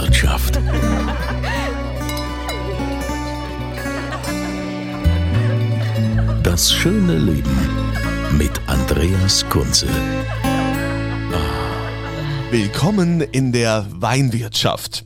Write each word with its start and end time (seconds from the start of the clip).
Weinwirtschaft. 0.00 0.58
Das 6.42 6.72
schöne 6.72 7.18
Leben 7.18 7.58
mit 8.38 8.50
Andreas 8.66 9.46
Kunze. 9.50 9.88
Willkommen 12.50 13.20
in 13.20 13.52
der 13.52 13.86
Weinwirtschaft. 13.90 15.04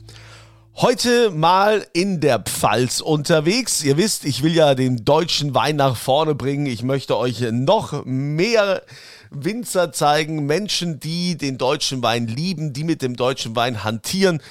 Heute 0.77 1.29
mal 1.31 1.85
in 1.91 2.21
der 2.21 2.39
Pfalz 2.39 3.01
unterwegs. 3.01 3.83
Ihr 3.83 3.97
wisst, 3.97 4.23
ich 4.23 4.43
will 4.43 4.55
ja 4.55 4.75
den 4.75 5.03
deutschen 5.03 5.53
Wein 5.53 5.75
nach 5.75 5.97
vorne 5.97 6.35
bringen. 6.35 6.67
Ich 6.67 6.83
möchte 6.83 7.17
euch 7.17 7.41
noch 7.51 8.05
mehr 8.05 8.81
Winzer 9.29 9.91
zeigen, 9.91 10.45
Menschen, 10.45 11.01
die 11.01 11.37
den 11.37 11.57
deutschen 11.57 12.01
Wein 12.01 12.27
lieben, 12.27 12.71
die 12.71 12.85
mit 12.85 13.01
dem 13.01 13.17
deutschen 13.17 13.57
Wein 13.57 13.83
hantieren 13.83 14.41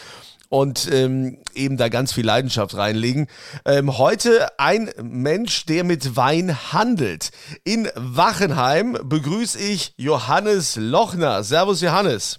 und 0.54 0.88
ähm, 0.92 1.38
eben 1.56 1.76
da 1.76 1.88
ganz 1.88 2.12
viel 2.12 2.24
Leidenschaft 2.24 2.76
reinlegen. 2.76 3.26
Ähm, 3.64 3.98
heute 3.98 4.56
ein 4.56 4.88
Mensch, 5.02 5.66
der 5.66 5.82
mit 5.82 6.14
Wein 6.14 6.72
handelt. 6.72 7.32
In 7.64 7.88
Wachenheim 7.96 8.96
begrüße 9.02 9.58
ich 9.58 9.94
Johannes 9.96 10.76
Lochner. 10.76 11.42
Servus 11.42 11.80
Johannes. 11.80 12.38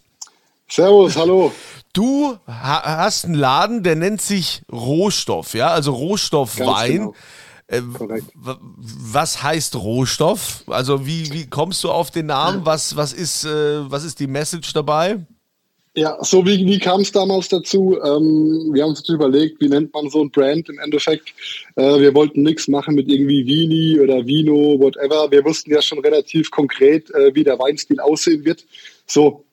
Servus, 0.69 1.17
hallo. 1.17 1.52
Du 1.91 2.38
ha 2.47 2.99
hast 3.03 3.25
einen 3.25 3.33
Laden, 3.33 3.83
der 3.83 3.97
nennt 3.97 4.21
sich 4.21 4.61
Rohstoff, 4.71 5.53
ja, 5.53 5.67
also 5.67 5.91
Rohstoffwein. 5.91 6.97
Genau. 6.97 7.16
Äh, 7.67 7.81
was 8.36 9.43
heißt 9.43 9.75
Rohstoff? 9.75 10.63
Also 10.67 11.05
wie, 11.05 11.33
wie 11.33 11.49
kommst 11.49 11.83
du 11.83 11.91
auf 11.91 12.11
den 12.11 12.27
Namen? 12.27 12.66
Was, 12.66 12.95
was, 12.95 13.11
ist, 13.11 13.43
äh, 13.43 13.91
was 13.91 14.05
ist 14.05 14.21
die 14.21 14.27
Message 14.27 14.71
dabei? 14.71 15.25
Ja, 15.97 16.17
so 16.21 16.45
wie, 16.45 16.65
wie 16.65 16.77
kam 16.77 17.01
es 17.01 17.11
damals 17.13 17.47
dazu? 17.47 17.97
Ähm, 18.03 18.71
wir 18.73 18.83
haben 18.83 18.89
uns 18.89 19.07
überlegt, 19.07 19.61
wie 19.61 19.69
nennt 19.69 19.93
man 19.93 20.09
so 20.09 20.21
ein 20.21 20.29
Brand 20.29 20.67
im 20.67 20.77
Endeffekt. 20.79 21.33
Äh, 21.77 22.02
wir 22.02 22.13
wollten 22.13 22.43
nichts 22.43 22.67
machen 22.67 22.95
mit 22.95 23.07
irgendwie 23.07 23.45
Vini 23.45 23.97
oder 24.02 24.25
Vino, 24.25 24.77
whatever. 24.77 25.31
Wir 25.31 25.45
wussten 25.45 25.71
ja 25.71 25.81
schon 25.81 25.99
relativ 25.99 26.52
konkret, 26.52 27.09
äh, 27.11 27.33
wie 27.33 27.45
der 27.45 27.57
Weinstil 27.59 28.02
aussehen 28.02 28.43
wird. 28.43 28.65
So, 29.07 29.45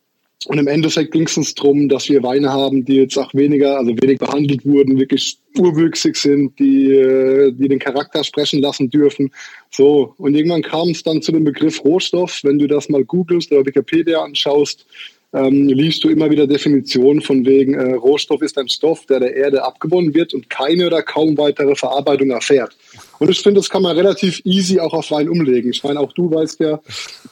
und 0.46 0.58
im 0.58 0.66
Endeffekt 0.66 1.12
ging 1.12 1.26
es 1.26 1.36
uns 1.36 1.54
darum, 1.54 1.88
dass 1.88 2.08
wir 2.08 2.24
Weine 2.24 2.52
haben, 2.52 2.84
die 2.84 2.96
jetzt 2.96 3.16
auch 3.16 3.32
weniger, 3.34 3.78
also 3.78 3.92
wenig 4.02 4.18
behandelt 4.18 4.66
wurden, 4.66 4.98
wirklich 4.98 5.38
urwüchsig 5.56 6.16
sind, 6.16 6.58
die, 6.58 6.92
äh, 6.92 7.52
die 7.52 7.68
den 7.68 7.78
Charakter 7.78 8.24
sprechen 8.24 8.60
lassen 8.60 8.90
dürfen. 8.90 9.30
So, 9.70 10.14
und 10.18 10.34
irgendwann 10.34 10.62
kam 10.62 10.88
es 10.88 11.04
dann 11.04 11.22
zu 11.22 11.30
dem 11.30 11.44
Begriff 11.44 11.84
Rohstoff. 11.84 12.40
Wenn 12.42 12.58
du 12.58 12.66
das 12.66 12.88
mal 12.88 13.04
googelst 13.04 13.52
oder 13.52 13.64
Wikipedia 13.64 14.24
anschaust, 14.24 14.86
ähm, 15.32 15.68
liest 15.68 16.04
du 16.04 16.10
immer 16.10 16.30
wieder 16.30 16.46
Definitionen 16.46 17.22
von 17.22 17.44
wegen, 17.46 17.74
äh, 17.74 17.94
Rohstoff 17.94 18.42
ist 18.42 18.58
ein 18.58 18.68
Stoff, 18.68 19.06
der 19.06 19.20
der 19.20 19.34
Erde 19.34 19.64
abgewonnen 19.64 20.14
wird 20.14 20.34
und 20.34 20.50
keine 20.50 20.86
oder 20.86 21.02
kaum 21.02 21.36
weitere 21.38 21.74
Verarbeitung 21.74 22.30
erfährt. 22.30 22.76
Und 23.18 23.30
ich 23.30 23.40
finde, 23.40 23.60
das 23.60 23.70
kann 23.70 23.82
man 23.82 23.96
relativ 23.96 24.42
easy 24.44 24.78
auch 24.80 24.92
auf 24.92 25.10
Wein 25.10 25.28
umlegen. 25.28 25.70
Ich 25.70 25.82
meine, 25.84 26.00
auch 26.00 26.12
du 26.12 26.30
weißt 26.30 26.60
ja, 26.60 26.80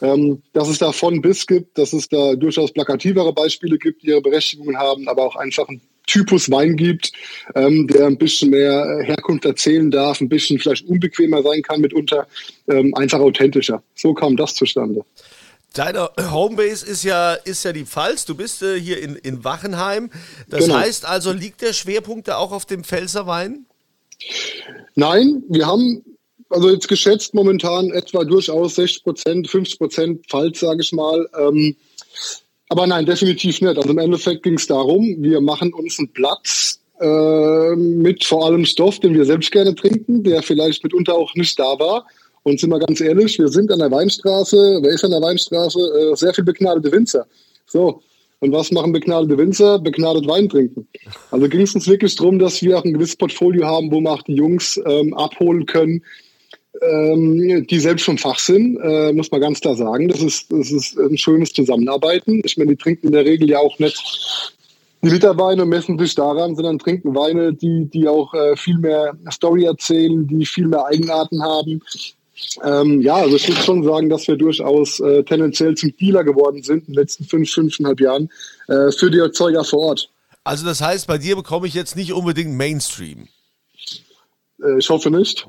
ähm, 0.00 0.42
dass 0.52 0.68
es 0.68 0.78
da 0.78 0.92
von 0.92 1.20
bis 1.20 1.46
gibt, 1.46 1.76
dass 1.76 1.92
es 1.92 2.08
da 2.08 2.34
durchaus 2.36 2.72
plakativere 2.72 3.32
Beispiele 3.32 3.76
gibt, 3.76 4.02
die 4.02 4.08
ihre 4.08 4.22
Berechtigungen 4.22 4.78
haben, 4.78 5.08
aber 5.08 5.24
auch 5.24 5.36
einfach 5.36 5.68
ein 5.68 5.80
Typus 6.06 6.50
Wein 6.50 6.76
gibt, 6.76 7.12
ähm, 7.54 7.86
der 7.86 8.06
ein 8.06 8.18
bisschen 8.18 8.50
mehr 8.50 9.00
Herkunft 9.04 9.44
erzählen 9.44 9.90
darf, 9.90 10.20
ein 10.20 10.28
bisschen 10.28 10.58
vielleicht 10.58 10.86
unbequemer 10.86 11.42
sein 11.42 11.62
kann 11.62 11.80
mitunter, 11.80 12.26
ähm, 12.68 12.94
einfach 12.94 13.20
authentischer. 13.20 13.82
So 13.94 14.14
kam 14.14 14.36
das 14.36 14.54
zustande. 14.54 15.04
Deine 15.74 16.10
Homebase 16.32 16.84
ist 16.84 17.04
ja, 17.04 17.34
ist 17.34 17.64
ja 17.64 17.72
die 17.72 17.84
Pfalz. 17.84 18.24
Du 18.24 18.34
bist 18.34 18.62
äh, 18.62 18.78
hier 18.78 19.00
in, 19.00 19.14
in 19.14 19.44
Wachenheim. 19.44 20.10
Das 20.48 20.64
genau. 20.64 20.78
heißt 20.78 21.04
also, 21.04 21.32
liegt 21.32 21.62
der 21.62 21.72
Schwerpunkt 21.72 22.26
da 22.26 22.38
auch 22.38 22.50
auf 22.50 22.66
dem 22.66 22.82
Pfälzerwein? 22.82 23.66
Nein, 24.96 25.44
wir 25.48 25.66
haben 25.66 26.04
also 26.48 26.70
jetzt 26.70 26.88
geschätzt 26.88 27.34
momentan 27.34 27.90
etwa 27.90 28.24
durchaus 28.24 28.74
60 28.74 29.04
Prozent, 29.04 29.48
50 29.48 29.78
Prozent 29.78 30.26
Pfalz, 30.26 30.58
sage 30.58 30.82
ich 30.82 30.92
mal. 30.92 31.28
Ähm, 31.38 31.76
aber 32.68 32.88
nein, 32.88 33.06
definitiv 33.06 33.60
nicht. 33.60 33.76
Also 33.76 33.90
im 33.90 33.98
Endeffekt 33.98 34.42
ging 34.42 34.54
es 34.54 34.66
darum, 34.66 35.16
wir 35.18 35.40
machen 35.40 35.72
uns 35.72 36.00
einen 36.00 36.12
Platz 36.12 36.80
äh, 37.00 37.76
mit 37.76 38.24
vor 38.24 38.46
allem 38.46 38.64
Stoff, 38.64 38.98
den 38.98 39.14
wir 39.14 39.24
selbst 39.24 39.52
gerne 39.52 39.74
trinken, 39.76 40.24
der 40.24 40.42
vielleicht 40.42 40.82
mitunter 40.82 41.14
auch 41.14 41.34
nicht 41.36 41.56
da 41.58 41.78
war 41.78 42.06
und 42.50 42.58
sind 42.58 42.70
wir 42.70 42.80
ganz 42.80 43.00
ehrlich, 43.00 43.38
wir 43.38 43.48
sind 43.48 43.70
an 43.70 43.78
der 43.78 43.90
Weinstraße, 43.90 44.80
wer 44.82 44.90
ist 44.90 45.04
an 45.04 45.12
der 45.12 45.22
Weinstraße? 45.22 45.78
Äh, 45.78 46.16
sehr 46.16 46.34
viel 46.34 46.44
begnadete 46.44 46.90
Winzer. 46.92 47.26
So. 47.66 48.02
Und 48.40 48.52
was 48.52 48.72
machen 48.72 48.92
begnadete 48.92 49.38
Winzer? 49.38 49.78
Begnadet 49.78 50.26
Wein 50.26 50.48
trinken. 50.48 50.88
Also 51.30 51.48
ging 51.48 51.60
es 51.60 51.74
uns 51.74 51.86
wirklich 51.86 52.16
darum, 52.16 52.38
dass 52.38 52.60
wir 52.62 52.78
auch 52.78 52.84
ein 52.84 52.94
gewisses 52.94 53.16
Portfolio 53.16 53.66
haben, 53.66 53.92
wo 53.92 54.00
wir 54.00 54.10
auch 54.10 54.22
die 54.22 54.34
Jungs 54.34 54.80
ähm, 54.86 55.14
abholen 55.14 55.66
können, 55.66 56.02
ähm, 56.80 57.66
die 57.66 57.78
selbst 57.78 58.04
vom 58.04 58.18
Fach 58.18 58.38
sind, 58.38 58.78
äh, 58.82 59.12
muss 59.12 59.30
man 59.30 59.42
ganz 59.42 59.60
klar 59.60 59.76
sagen. 59.76 60.08
Das 60.08 60.22
ist, 60.22 60.50
das 60.50 60.70
ist 60.70 60.98
ein 60.98 61.18
schönes 61.18 61.52
Zusammenarbeiten. 61.52 62.40
Ich 62.44 62.56
meine, 62.56 62.70
die 62.70 62.82
trinken 62.82 63.08
in 63.08 63.12
der 63.12 63.26
Regel 63.26 63.48
ja 63.48 63.58
auch 63.58 63.78
nicht 63.78 64.02
die 65.02 65.08
Literweine 65.08 65.64
messen 65.64 65.98
sich 65.98 66.14
daran, 66.14 66.54
sondern 66.54 66.78
trinken 66.78 67.14
Weine, 67.14 67.54
die, 67.54 67.86
die 67.86 68.06
auch 68.06 68.34
äh, 68.34 68.54
viel 68.56 68.76
mehr 68.76 69.16
Story 69.30 69.64
erzählen, 69.64 70.26
die 70.26 70.44
viel 70.44 70.68
mehr 70.68 70.84
Eigenarten 70.84 71.42
haben, 71.42 71.80
ähm, 72.64 73.00
ja, 73.00 73.16
also 73.16 73.36
ich 73.36 73.48
würde 73.48 73.60
schon 73.60 73.84
sagen, 73.84 74.08
dass 74.08 74.26
wir 74.26 74.36
durchaus 74.36 75.00
äh, 75.00 75.22
tendenziell 75.24 75.74
zum 75.74 75.96
Dealer 75.96 76.24
geworden 76.24 76.62
sind 76.62 76.88
in 76.88 76.94
den 76.94 76.94
letzten 76.94 77.24
fünf, 77.24 77.50
fünfeinhalb 77.50 78.00
Jahren 78.00 78.30
äh, 78.68 78.90
für 78.92 79.10
die 79.10 79.18
Erzeuger 79.18 79.64
vor 79.64 79.80
Ort. 79.80 80.10
Also 80.44 80.64
das 80.64 80.80
heißt, 80.80 81.06
bei 81.06 81.18
dir 81.18 81.36
bekomme 81.36 81.66
ich 81.66 81.74
jetzt 81.74 81.96
nicht 81.96 82.12
unbedingt 82.12 82.54
Mainstream. 82.54 83.28
Äh, 84.62 84.78
ich 84.78 84.88
hoffe 84.88 85.10
nicht. 85.10 85.46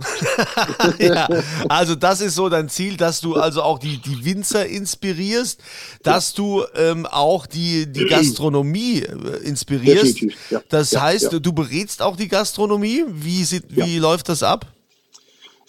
ja, 1.00 1.28
also 1.70 1.96
das 1.96 2.22
ist 2.22 2.36
so 2.36 2.50
dein 2.50 2.70
Ziel, 2.70 2.98
dass 2.98 3.22
du 3.22 3.36
also 3.36 3.62
auch 3.62 3.80
die, 3.80 3.98
die 3.98 4.26
Winzer 4.26 4.66
inspirierst, 4.66 5.62
dass 6.04 6.34
du 6.34 6.64
ähm, 6.76 7.06
auch 7.06 7.46
die, 7.46 7.92
die 7.92 8.06
Gastronomie 8.06 9.00
äh, 9.00 9.44
inspirierst. 9.44 10.22
Ja. 10.50 10.62
Das 10.70 10.96
heißt, 10.96 11.34
ja. 11.34 11.40
du 11.40 11.54
berätst 11.54 12.02
auch 12.02 12.16
die 12.16 12.28
Gastronomie. 12.28 13.04
Wie, 13.08 13.44
sieht, 13.44 13.64
wie 13.70 13.98
läuft 13.98 14.30
das 14.30 14.44
ab? 14.44 14.68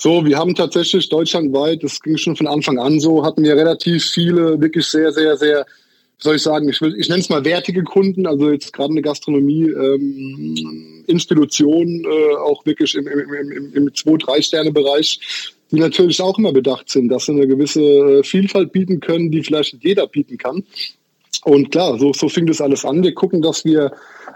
So, 0.03 0.25
wir 0.25 0.37
haben 0.37 0.57
tatsächlich 0.57 1.09
deutschlandweit, 1.11 1.85
das 1.85 2.01
ging 2.01 2.17
schon 2.17 2.35
von 2.35 2.49
Anfang 2.49 2.77
an 2.77 2.99
so, 2.99 3.25
hatten 3.25 3.45
wir 3.45 3.55
relativ 3.55 4.05
viele, 4.05 4.61
wirklich 4.61 4.87
sehr, 4.87 5.13
sehr, 5.13 5.37
sehr, 5.37 5.65
soll 6.19 6.35
ich 6.35 6.43
sagen, 6.43 6.69
ich, 6.69 6.81
will, 6.81 6.97
ich 6.99 7.09
nenne 7.09 7.21
es 7.21 7.29
mal 7.29 7.45
wertige 7.45 7.85
Kunden, 7.85 8.27
also 8.27 8.51
jetzt 8.51 8.73
gerade 8.73 8.91
eine 8.91 9.01
Gastronomie, 9.01 9.69
ähm, 9.69 11.05
Institution, 11.07 12.05
äh, 12.05 12.35
auch 12.35 12.67
wirklich 12.67 12.97
im, 12.97 13.07
im, 13.07 13.33
im, 13.33 13.73
im 13.75 13.89
2-3-Sterne-Bereich, 13.91 15.21
die 15.71 15.79
natürlich 15.79 16.21
auch 16.21 16.37
immer 16.37 16.53
bedacht 16.53 16.91
sind, 16.91 17.09
dass 17.09 17.27
sie 17.27 17.33
eine 17.35 17.47
gewisse 17.47 17.81
äh, 17.81 18.23
Vielfalt 18.25 18.73
bieten 18.73 18.99
können, 18.99 19.31
die 19.31 19.44
vielleicht 19.44 19.85
jeder 19.85 20.09
bieten 20.09 20.37
kann. 20.37 20.65
Und 21.44 21.71
klar, 21.71 21.97
so, 22.00 22.12
so 22.12 22.29
fing 22.29 22.47
das 22.47 22.61
alles 22.61 22.85
an. 22.85 23.05
Wir 23.05 23.15
gucken, 23.15 23.41
dass 23.41 23.65
wir 23.65 23.93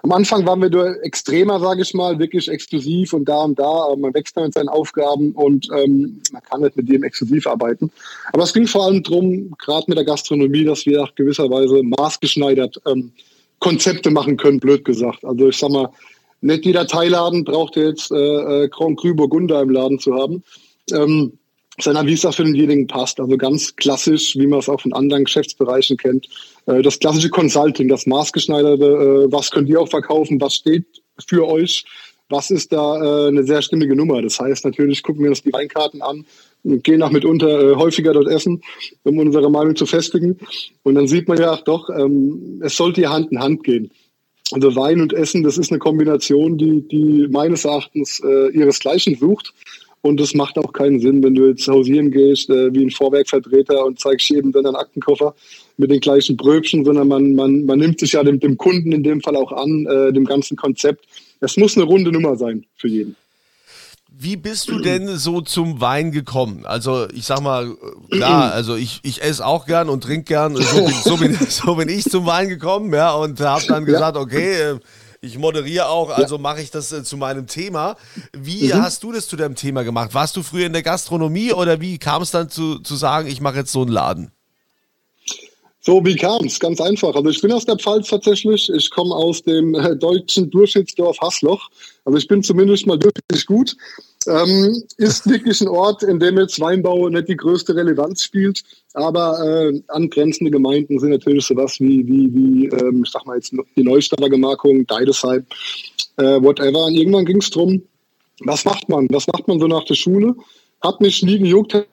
am 0.06 0.12
Anfang 0.12 0.47
waren 0.47 0.62
wir 0.62 0.70
nur 0.70 1.03
extremer, 1.03 1.58
sage 1.58 1.82
ich 1.82 1.93
mal, 1.93 2.17
wirklich 2.20 2.49
exklusiv 2.49 3.12
und 3.12 3.25
da 3.25 3.38
und 3.38 3.58
da, 3.58 3.64
aber 3.64 3.97
man 3.97 4.14
wächst 4.14 4.37
dann 4.37 4.44
mit 4.44 4.55
seinen 4.55 4.69
Aufgaben 4.69 5.32
und 5.32 5.69
ähm, 5.76 6.23
man 6.32 6.43
kann 6.44 6.61
nicht 6.61 6.76
mit 6.76 6.88
dem 6.88 7.03
exklusiv 7.03 7.44
arbeiten. 7.49 7.91
Aber 8.32 8.44
es 8.44 8.55
ging 8.55 8.69
vor 8.69 8.85
allem 8.85 9.03
darum, 9.03 9.53
gerade 9.58 9.87
mit 9.88 9.99
der 9.99 10.05
Gastronomie, 10.05 10.62
dass 10.62 10.87
wir 10.87 11.03
auch 11.03 11.12
gewisserweise 11.17 11.82
maßgeschneidert 11.82 12.81
ähm, 12.87 13.11
Konzepte 13.58 14.12
machen 14.12 14.37
können, 14.37 14.61
blöd 14.61 14.85
gesagt. 14.85 15.25
Also 15.25 15.49
ich 15.49 15.58
sag 15.58 15.70
mal, 15.70 15.88
nicht 16.41 16.64
jeder 16.64 16.87
Teilladen 16.87 17.43
braucht 17.43 17.75
jetzt 17.75 18.12
äh, 18.12 18.14
äh, 18.64 18.69
Grand 18.69 19.00
Cru 19.00 19.12
Burgunder 19.12 19.61
im 19.61 19.70
Laden 19.70 19.99
zu 19.99 20.14
haben. 20.14 20.44
Ähm, 20.93 21.37
sondern 21.78 22.06
wie 22.06 22.14
es 22.14 22.25
auch 22.25 22.34
für 22.34 22.44
denjenigen 22.44 22.87
passt. 22.87 23.20
Also 23.20 23.37
ganz 23.37 23.76
klassisch, 23.76 24.37
wie 24.37 24.46
man 24.46 24.61
es 24.61 24.69
auch 24.69 24.81
von 24.81 24.93
anderen 24.93 25.25
Geschäftsbereichen 25.25 25.96
kennt. 25.96 26.28
Äh, 26.67 26.82
das 26.82 26.99
klassische 26.99 27.31
Consulting, 27.31 27.88
das 27.88 28.06
maßgeschneiderte, 28.06 28.84
äh, 28.84 29.32
was 29.32 29.50
könnt 29.50 29.69
ihr 29.69 29.81
auch 29.81 29.88
verkaufen, 29.88 30.40
was 30.40 30.55
steht 30.55 30.87
für 31.26 31.46
euch, 31.46 31.84
was 32.28 32.50
ist 32.50 32.73
da 32.73 33.26
äh, 33.26 33.28
eine 33.28 33.44
sehr 33.44 33.62
stimmige 33.62 33.94
Nummer. 33.94 34.23
Das 34.23 34.40
heißt, 34.40 34.64
natürlich 34.64 35.02
gucken 35.02 35.23
wir 35.23 35.31
uns 35.31 35.43
die 35.43 35.52
Weinkarten 35.52 36.02
an 36.02 36.25
gehen 36.67 37.02
auch 37.02 37.11
mitunter 37.11 37.76
häufiger 37.76 38.12
dort 38.12 38.28
essen, 38.28 38.62
um 39.05 39.19
unsere 39.19 39.50
Meinung 39.50 39.76
zu 39.76 39.87
festigen. 39.87 40.38
Und 40.82 40.96
dann 40.96 41.06
sieht 41.06 41.28
man 41.28 41.38
ja, 41.38 41.52
ach 41.52 41.62
doch, 41.62 41.88
ähm, 41.90 42.61
es 42.64 42.76
sollte 42.76 43.02
ja 43.02 43.11
Hand 43.11 43.31
in 43.31 43.40
Hand 43.40 43.64
gehen. 43.64 43.90
Also 44.52 44.76
Wein 44.76 45.00
und 45.00 45.12
Essen, 45.12 45.43
das 45.43 45.58
ist 45.58 45.70
eine 45.70 45.81
Kombination, 45.81 46.56
die, 46.56 46.87
die 46.87 47.26
meines 47.28 47.64
Erachtens 47.64 48.20
äh, 48.20 48.50
ihresgleichen 48.50 49.17
sucht. 49.17 49.52
Und 50.06 50.20
es 50.20 50.35
macht 50.35 50.56
auch 50.56 50.73
keinen 50.73 51.00
Sinn, 51.00 51.23
wenn 51.25 51.35
du 51.35 51.49
jetzt 51.49 51.67
hausieren 51.67 52.12
gehst, 52.12 52.49
äh, 52.49 52.73
wie 52.73 52.85
ein 52.85 52.91
Vorwerkvertreter 52.91 53.85
und 53.85 53.99
zeigst 53.99 54.31
jedem 54.31 54.53
dann 54.53 54.64
einen 54.64 54.76
Aktenkoffer 54.76 55.35
mit 55.76 55.91
den 55.91 56.00
gleichen 56.00 56.37
Bröbchen, 56.37 56.85
sondern 56.85 57.08
man, 57.08 57.35
man, 57.35 57.67
man 57.67 57.79
nimmt 57.81 57.99
sich 57.99 58.12
ja 58.12 58.23
dem, 58.23 58.38
dem 58.38 58.56
Kunden 58.56 58.93
in 58.93 59.03
dem 59.03 59.20
Fall 59.20 59.35
auch 59.35 59.50
an, 59.50 59.87
äh, 59.87 60.12
dem 60.12 60.25
ganzen 60.25 60.56
Konzept. 60.56 61.05
Es 61.41 61.56
muss 61.56 61.76
eine 61.76 61.85
runde 61.85 62.12
Nummer 62.12 62.37
sein 62.37 62.64
für 62.76 62.88
jeden. 62.88 63.17
Wie 64.19 64.37
bist 64.37 64.70
du 64.70 64.79
denn 64.79 65.08
so 65.17 65.43
zum 65.43 65.81
Wein 65.81 66.11
gekommen? 66.12 66.64
Also 66.64 67.06
ich 67.12 67.26
sag 67.26 67.43
mal, 67.43 67.76
klar, 68.11 68.52
also 68.55 68.76
ich, 68.76 69.00
ich 69.02 69.23
esse 69.23 69.44
auch 69.44 69.67
gern 69.67 69.88
und 69.88 70.05
trinke 70.05 70.25
gern. 70.25 70.55
So 70.55 70.85
bin, 70.85 70.94
so, 71.02 71.17
bin, 71.17 71.35
so 71.49 71.75
bin 71.75 71.88
ich 71.88 72.05
zum 72.05 72.26
Wein 72.26 72.49
gekommen, 72.49 72.94
ja, 72.94 73.12
und 73.12 73.41
habe 73.41 73.67
dann 73.67 73.85
gesagt, 73.85 74.17
okay, 74.17 74.52
äh, 74.52 74.79
ich 75.26 75.38
moderiere 75.38 75.88
auch, 75.88 76.11
also 76.11 76.38
mache 76.38 76.62
ich 76.62 76.70
das 76.70 76.93
äh, 76.93 77.05
zu 77.05 77.17
meinem 77.17 77.46
Thema. 77.46 77.96
Wie 78.32 78.73
mhm. 78.73 78.82
hast 78.82 79.02
du 79.02 79.12
das 79.12 79.28
zu 79.28 79.37
deinem 79.37 79.55
Thema 79.55 79.84
gemacht? 79.84 80.14
Warst 80.14 80.37
du 80.37 80.43
früher 80.43 80.67
in 80.67 80.73
der 80.73 80.82
Gastronomie 80.82 81.52
oder 81.52 81.81
wie 81.81 81.99
kam 81.99 82.23
es 82.23 82.31
dann 82.31 82.49
zu, 82.49 82.78
zu 82.78 82.96
sagen, 82.96 83.28
ich 83.28 83.40
mache 83.40 83.56
jetzt 83.56 83.73
so 83.73 83.82
einen 83.82 83.90
Laden? 83.90 84.32
So, 85.87 86.05
wie 86.05 86.17
kam 86.17 86.44
es? 86.47 86.59
Ganz 86.59 86.81
einfach. 86.81 87.15
Also 87.15 87.31
ich 87.31 87.41
bin 87.41 87.53
aus 87.53 87.65
der 87.65 87.77
Pfalz 87.77 88.09
tatsächlich. 88.09 88.69
Ich 88.75 88.91
komme 88.91 89.15
aus 89.15 89.44
dem 89.44 89.73
äh, 89.77 89.94
deutschen 89.94 90.50
Durchschnittsdorf 90.50 91.17
Hassloch. 91.21 91.71
Also 92.05 92.19
ich 92.19 92.27
bin 92.27 92.43
zumindest 92.43 92.88
mal 92.88 93.00
wirklich 93.00 93.47
gut. 93.47 93.77
Ähm, 94.27 94.83
ist 94.97 95.31
wirklich 95.31 95.61
ein 95.61 95.69
Ort, 95.69 96.03
in 96.03 96.19
dem 96.19 96.38
jetzt 96.38 96.59
Weinbau 96.59 97.09
nicht 97.09 97.29
die 97.29 97.37
größte 97.37 97.77
Relevanz 97.77 98.25
spielt, 98.25 98.65
aber 98.94 99.38
äh, 99.38 99.81
angrenzende 99.87 100.50
Gemeinden 100.50 100.99
sind 100.99 101.11
natürlich 101.11 101.47
sowas 101.47 101.79
wie, 101.79 102.05
wie, 102.05 102.35
wie 102.35 102.67
ähm, 102.67 103.05
ich 103.05 103.12
sag 103.12 103.25
mal 103.25 103.37
jetzt 103.37 103.55
die 103.77 103.85
Neustadter 103.85 104.29
Gemarkung, 104.29 104.85
Deidesheim, 104.88 105.47
äh, 106.17 106.43
whatever. 106.43 106.87
Und 106.87 106.94
irgendwann 106.94 107.27
ging 107.27 107.38
es 107.38 107.50
darum, 107.50 107.81
was 108.41 108.65
macht 108.65 108.88
man? 108.88 109.06
Was 109.11 109.29
macht 109.29 109.47
man 109.47 109.61
so 109.61 109.69
nach 109.69 109.85
der 109.85 109.94
Schule? 109.94 110.35
Hat 110.83 111.00
mich 111.00 111.23
nie 111.23 111.38
gejuckt, 111.38 111.87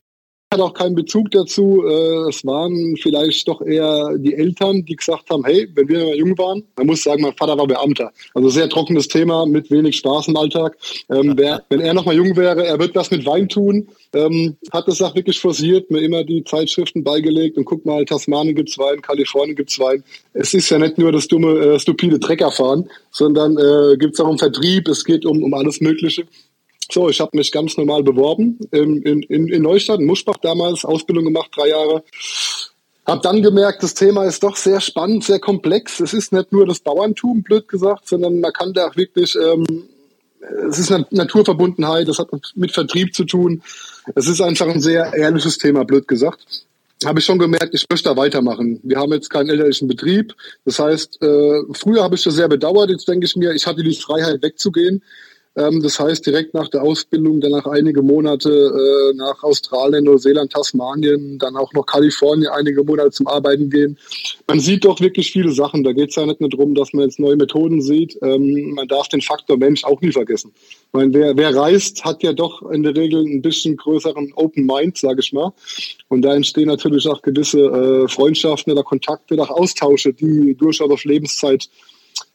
hat 0.54 0.62
auch 0.62 0.74
keinen 0.74 0.96
Bezug 0.96 1.32
dazu. 1.32 1.84
Äh, 1.86 2.30
es 2.30 2.46
waren 2.46 2.96
vielleicht 3.02 3.48
doch 3.48 3.62
eher 3.62 4.18
die 4.18 4.36
Eltern, 4.36 4.86
die 4.86 4.96
gesagt 4.96 5.30
haben, 5.30 5.44
hey, 5.44 5.68
wenn 5.76 5.90
wir 5.90 6.16
jung 6.16 6.38
waren, 6.38 6.64
man 6.78 6.88
muss 6.88 7.04
sagen, 7.04 7.22
mein 7.22 7.34
Vater 7.34 7.58
war 7.58 7.68
Beamter. 7.68 8.12
Also 8.34 8.50
sehr 8.50 8.70
trockenes 8.70 9.08
Thema 9.08 9.46
mit 9.46 9.70
wenig 9.72 9.98
Spaß 9.98 10.30
im 10.30 10.38
Alltag. 10.38 10.78
Ähm, 11.10 11.34
wer, 11.36 11.64
wenn 11.70 11.82
er 11.82 11.94
noch 11.94 12.06
mal 12.06 12.16
jung 12.16 12.36
wäre, 12.38 12.66
er 12.66 12.80
wird 12.80 12.96
was 12.96 13.12
mit 13.12 13.26
Wein 13.26 13.50
tun. 13.50 13.88
Ähm, 14.14 14.56
hat 14.72 14.88
das 14.88 15.02
auch 15.02 15.16
wirklich 15.16 15.40
forciert, 15.40 15.90
mir 15.90 16.02
immer 16.02 16.24
die 16.24 16.44
Zeitschriften 16.44 17.04
beigelegt 17.04 17.58
und 17.58 17.66
guck 17.66 17.86
mal, 17.86 18.06
Tasmanien 18.06 18.56
gibt's 18.56 18.78
Wein, 18.78 19.02
Kalifornien 19.02 19.56
gibt's 19.56 19.80
Wein. 19.80 20.04
Es 20.34 20.54
ist 20.54 20.70
ja 20.70 20.78
nicht 20.78 20.98
nur 20.98 21.12
das 21.12 21.28
dumme, 21.28 21.58
äh, 21.60 21.80
stupide 21.80 22.20
Treckerfahren, 22.20 22.90
sondern 23.12 23.58
äh, 23.58 23.98
gibt's 23.98 24.20
auch 24.20 24.28
um 24.28 24.38
Vertrieb, 24.38 24.88
es 24.88 25.04
geht 25.04 25.26
um, 25.26 25.44
um 25.44 25.54
alles 25.54 25.82
Mögliche. 25.82 26.26
So, 26.92 27.10
ich 27.10 27.20
habe 27.20 27.38
mich 27.38 27.52
ganz 27.52 27.78
normal 27.78 28.04
beworben 28.04 28.60
in, 28.72 29.02
in, 29.02 29.48
in 29.48 29.62
Neustadt, 29.62 30.00
in 30.00 30.06
Muschbach 30.06 30.38
damals, 30.42 30.86
Ausbildung 30.86 31.26
gemacht, 31.26 31.52
drei 31.56 31.70
Jahre. 31.70 32.04
Hab 33.06 33.22
dann 33.22 33.42
gemerkt, 33.42 33.84
das 33.84 33.94
Thema 33.94 34.26
ist 34.26 34.44
doch 34.44 34.56
sehr 34.56 34.80
spannend, 34.80 35.24
sehr 35.24 35.40
komplex. 35.40 36.00
Es 36.00 36.14
ist 36.14 36.32
nicht 36.32 36.52
nur 36.52 36.66
das 36.66 36.80
Bauerntum, 36.80 37.44
blöd 37.44 37.68
gesagt, 37.68 38.08
sondern 38.08 38.40
man 38.40 38.54
kann 38.54 38.74
da 38.74 38.88
auch 38.88 38.96
wirklich, 38.96 39.36
ähm, 39.36 39.66
es 40.70 40.80
ist 40.80 40.92
eine 40.92 41.06
Naturverbundenheit, 41.12 42.08
das 42.08 42.20
hat 42.20 42.30
mit 42.56 42.72
Vertrieb 42.72 43.14
zu 43.14 43.26
tun. 43.26 43.62
Es 44.16 44.28
ist 44.28 44.42
einfach 44.42 44.68
ein 44.68 44.82
sehr 44.82 45.14
ehrliches 45.14 45.58
Thema, 45.58 45.84
blöd 45.84 46.08
gesagt. 46.08 46.66
Habe 47.06 47.20
ich 47.20 47.26
schon 47.26 47.40
gemerkt, 47.40 47.74
ich 47.74 47.86
möchte 47.90 48.08
da 48.10 48.16
weitermachen. 48.16 48.80
Wir 48.84 48.98
haben 48.98 49.12
jetzt 49.12 49.30
keinen 49.30 49.50
elterlichen 49.50 49.90
Betrieb. 49.90 50.34
Das 50.64 50.80
heißt, 50.80 51.22
äh, 51.22 51.62
früher 51.74 52.04
habe 52.04 52.16
ich 52.16 52.24
das 52.24 52.36
sehr 52.36 52.48
bedauert. 52.48 52.90
Jetzt 52.90 53.08
denke 53.08 53.26
ich 53.26 53.36
mir, 53.36 53.52
ich 53.54 53.68
hatte 53.68 53.84
die 53.84 53.96
Freiheit 53.96 54.42
wegzugehen. 54.42 55.04
Ähm, 55.56 55.82
das 55.84 56.00
heißt, 56.00 56.26
direkt 56.26 56.54
nach 56.54 56.68
der 56.70 56.82
Ausbildung, 56.82 57.40
danach 57.40 57.68
einige 57.68 58.02
Monate 58.02 58.50
äh, 58.50 59.16
nach 59.16 59.44
Australien, 59.44 60.06
Neuseeland, 60.06 60.52
Tasmanien, 60.52 61.38
dann 61.38 61.56
auch 61.56 61.72
noch 61.74 61.86
Kalifornien 61.86 62.50
einige 62.50 62.84
Monate 62.84 63.12
zum 63.12 63.28
Arbeiten 63.28 63.70
gehen. 63.70 63.98
Man 64.48 64.60
sieht 64.60 64.84
doch 64.84 65.00
wirklich 65.00 65.32
viele 65.32 65.52
Sachen. 65.52 65.84
Da 65.84 65.94
geht 65.94 66.10
es 66.10 66.16
ja 66.16 66.26
nicht 66.26 66.42
nur 66.42 66.50
darum, 66.50 66.74
dass 66.74 66.94
man 66.94 67.06
jetzt 67.06 67.20
neue 67.20 67.36
Methoden 67.36 67.82
sieht. 67.82 68.18
Ähm, 68.24 68.74
man 68.74 68.88
darf 68.88 69.10
den 69.10 69.22
Faktor 69.22 69.58
Mensch 69.58 69.84
auch 69.84 70.02
nie 70.02 70.12
vergessen. 70.12 70.52
Ich 70.56 70.88
meine, 70.92 71.14
wer, 71.14 71.38
wer 71.38 71.56
reist, 71.56 72.04
hat 72.04 72.24
ja 72.24 72.34
doch 72.34 72.64
in 72.72 72.82
der 72.82 72.96
Regel 72.96 73.24
ein 73.24 73.42
bisschen 73.42 73.78
größeren 73.78 74.34
Open 74.36 74.66
Mind, 74.66 74.98
sage 74.98 75.20
ich 75.20 75.34
mal. 75.34 75.54
Und 76.08 76.24
da 76.24 76.34
entstehen 76.34 76.68
natürlich 76.68 77.08
auch 77.08 77.22
gewisse 77.22 77.60
äh, 77.60 78.08
Freundschaften 78.08 78.74
oder 78.74 78.84
Kontakte, 78.84 79.40
auch 79.40 79.52
Austausche, 79.52 80.14
die 80.14 80.56
durchaus 80.56 80.90
auf 80.90 81.04
Lebenszeit 81.06 81.70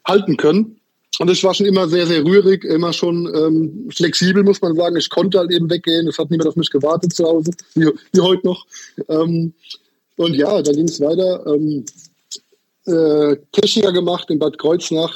halten 0.05 0.37
können. 0.37 0.78
Und 1.17 1.29
es 1.29 1.43
war 1.43 1.53
schon 1.53 1.65
immer 1.65 1.89
sehr, 1.89 2.07
sehr 2.07 2.23
rührig, 2.23 2.63
immer 2.63 2.93
schon 2.93 3.25
ähm, 3.35 3.89
flexibel, 3.93 4.43
muss 4.43 4.61
man 4.61 4.75
sagen. 4.75 4.95
Ich 4.95 5.09
konnte 5.09 5.39
halt 5.39 5.51
eben 5.51 5.69
weggehen. 5.69 6.07
Es 6.07 6.17
hat 6.17 6.29
niemand 6.29 6.49
auf 6.49 6.55
mich 6.55 6.69
gewartet 6.69 7.13
zu 7.13 7.25
Hause, 7.25 7.51
wie, 7.75 7.89
wie 8.13 8.21
heute 8.21 8.45
noch. 8.45 8.65
Ähm, 9.09 9.53
und 10.15 10.35
ja, 10.35 10.61
da 10.61 10.71
ging 10.71 10.87
es 10.87 11.01
weiter. 11.01 11.45
Ähm, 11.47 11.85
äh, 12.85 13.37
Techniker 13.51 13.91
gemacht 13.91 14.29
in 14.29 14.39
Bad 14.39 14.57
Kreuznach. 14.57 15.15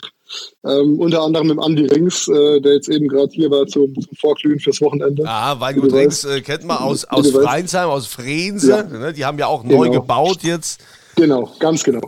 Ähm, 0.65 0.99
unter 0.99 1.21
anderem 1.21 1.47
mit 1.47 1.59
Andi 1.59 1.85
Rings, 1.85 2.27
äh, 2.27 2.59
der 2.59 2.73
jetzt 2.73 2.89
eben 2.89 3.07
gerade 3.07 3.31
hier 3.31 3.51
war 3.51 3.67
zum, 3.67 3.93
zum 3.93 4.15
Vorglühen 4.17 4.59
fürs 4.59 4.81
Wochenende. 4.81 5.23
Ah, 5.27 5.59
Weingut 5.59 5.93
Rings 5.93 6.23
äh, 6.25 6.41
kennt 6.41 6.65
man 6.65 6.77
aus, 6.77 7.05
aus 7.05 7.29
Freinsheim, 7.29 7.89
aus 7.89 8.07
Frense. 8.07 8.69
Ja. 8.69 8.83
Ne? 8.83 9.13
Die 9.13 9.25
haben 9.25 9.37
ja 9.37 9.47
auch 9.47 9.63
neu 9.63 9.87
genau. 9.89 10.01
gebaut 10.01 10.39
jetzt. 10.41 10.81
Genau, 11.15 11.53
ganz 11.59 11.83
genau. 11.83 12.01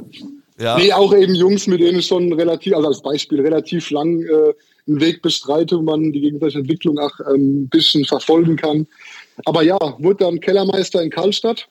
Ja. 0.58 0.78
Nee, 0.78 0.94
auch 0.94 1.14
eben 1.14 1.36
Jungs, 1.36 1.68
mit 1.68 1.82
denen 1.82 2.00
ich 2.00 2.08
schon 2.08 2.32
relativ, 2.32 2.74
also 2.74 2.88
als 2.88 3.02
Beispiel, 3.02 3.42
relativ 3.42 3.90
lang 3.92 4.22
äh, 4.22 4.54
einen 4.88 5.02
Weg 5.02 5.22
bestreite, 5.22 5.78
wo 5.78 5.82
man 5.82 6.14
die 6.14 6.22
gegenseitige 6.22 6.60
Entwicklung 6.60 6.98
auch 6.98 7.20
ein 7.20 7.36
ähm, 7.36 7.70
bisschen 7.70 8.06
verfolgen 8.06 8.56
kann. 8.56 8.88
Aber 9.46 9.64
ja, 9.64 9.78
wurde 10.00 10.24
dann 10.24 10.40
Kellermeister 10.40 11.02
in 11.02 11.10
Karlstadt, 11.10 11.68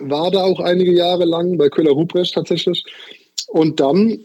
war 0.00 0.30
da 0.30 0.44
auch 0.44 0.60
einige 0.60 0.92
Jahre 0.92 1.24
lang 1.24 1.58
bei 1.58 1.68
Köhler 1.68 1.90
Ruprecht 1.90 2.34
tatsächlich. 2.34 2.84
Und 3.48 3.80
dann 3.80 4.18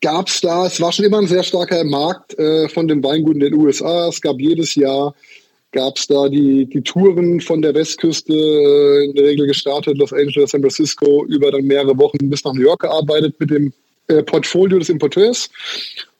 gab 0.00 0.28
es 0.28 0.40
da, 0.40 0.66
es 0.66 0.80
war 0.80 0.92
schon 0.92 1.04
immer 1.04 1.18
ein 1.18 1.28
sehr 1.28 1.44
starker 1.44 1.84
Markt 1.84 2.36
äh, 2.38 2.68
von 2.68 2.88
dem 2.88 3.02
Weingut 3.04 3.34
in 3.34 3.40
den 3.40 3.54
USA. 3.54 4.08
Es 4.08 4.20
gab 4.20 4.40
jedes 4.40 4.74
Jahr 4.74 5.14
gab 5.74 5.98
es 5.98 6.06
da 6.06 6.28
die, 6.28 6.64
die 6.66 6.82
Touren 6.82 7.40
von 7.40 7.60
der 7.60 7.74
Westküste, 7.74 8.32
äh, 8.32 9.04
in 9.04 9.14
der 9.14 9.24
Regel 9.24 9.46
gestartet, 9.46 9.98
Los 9.98 10.12
Angeles, 10.12 10.52
San 10.52 10.62
Francisco, 10.62 11.26
über 11.26 11.50
dann 11.50 11.64
mehrere 11.64 11.98
Wochen 11.98 12.30
bis 12.30 12.44
nach 12.44 12.54
New 12.54 12.62
York 12.62 12.80
gearbeitet 12.80 13.34
mit 13.38 13.50
dem 13.50 13.72
äh, 14.06 14.22
Portfolio 14.22 14.78
des 14.78 14.88
Importeurs. 14.88 15.50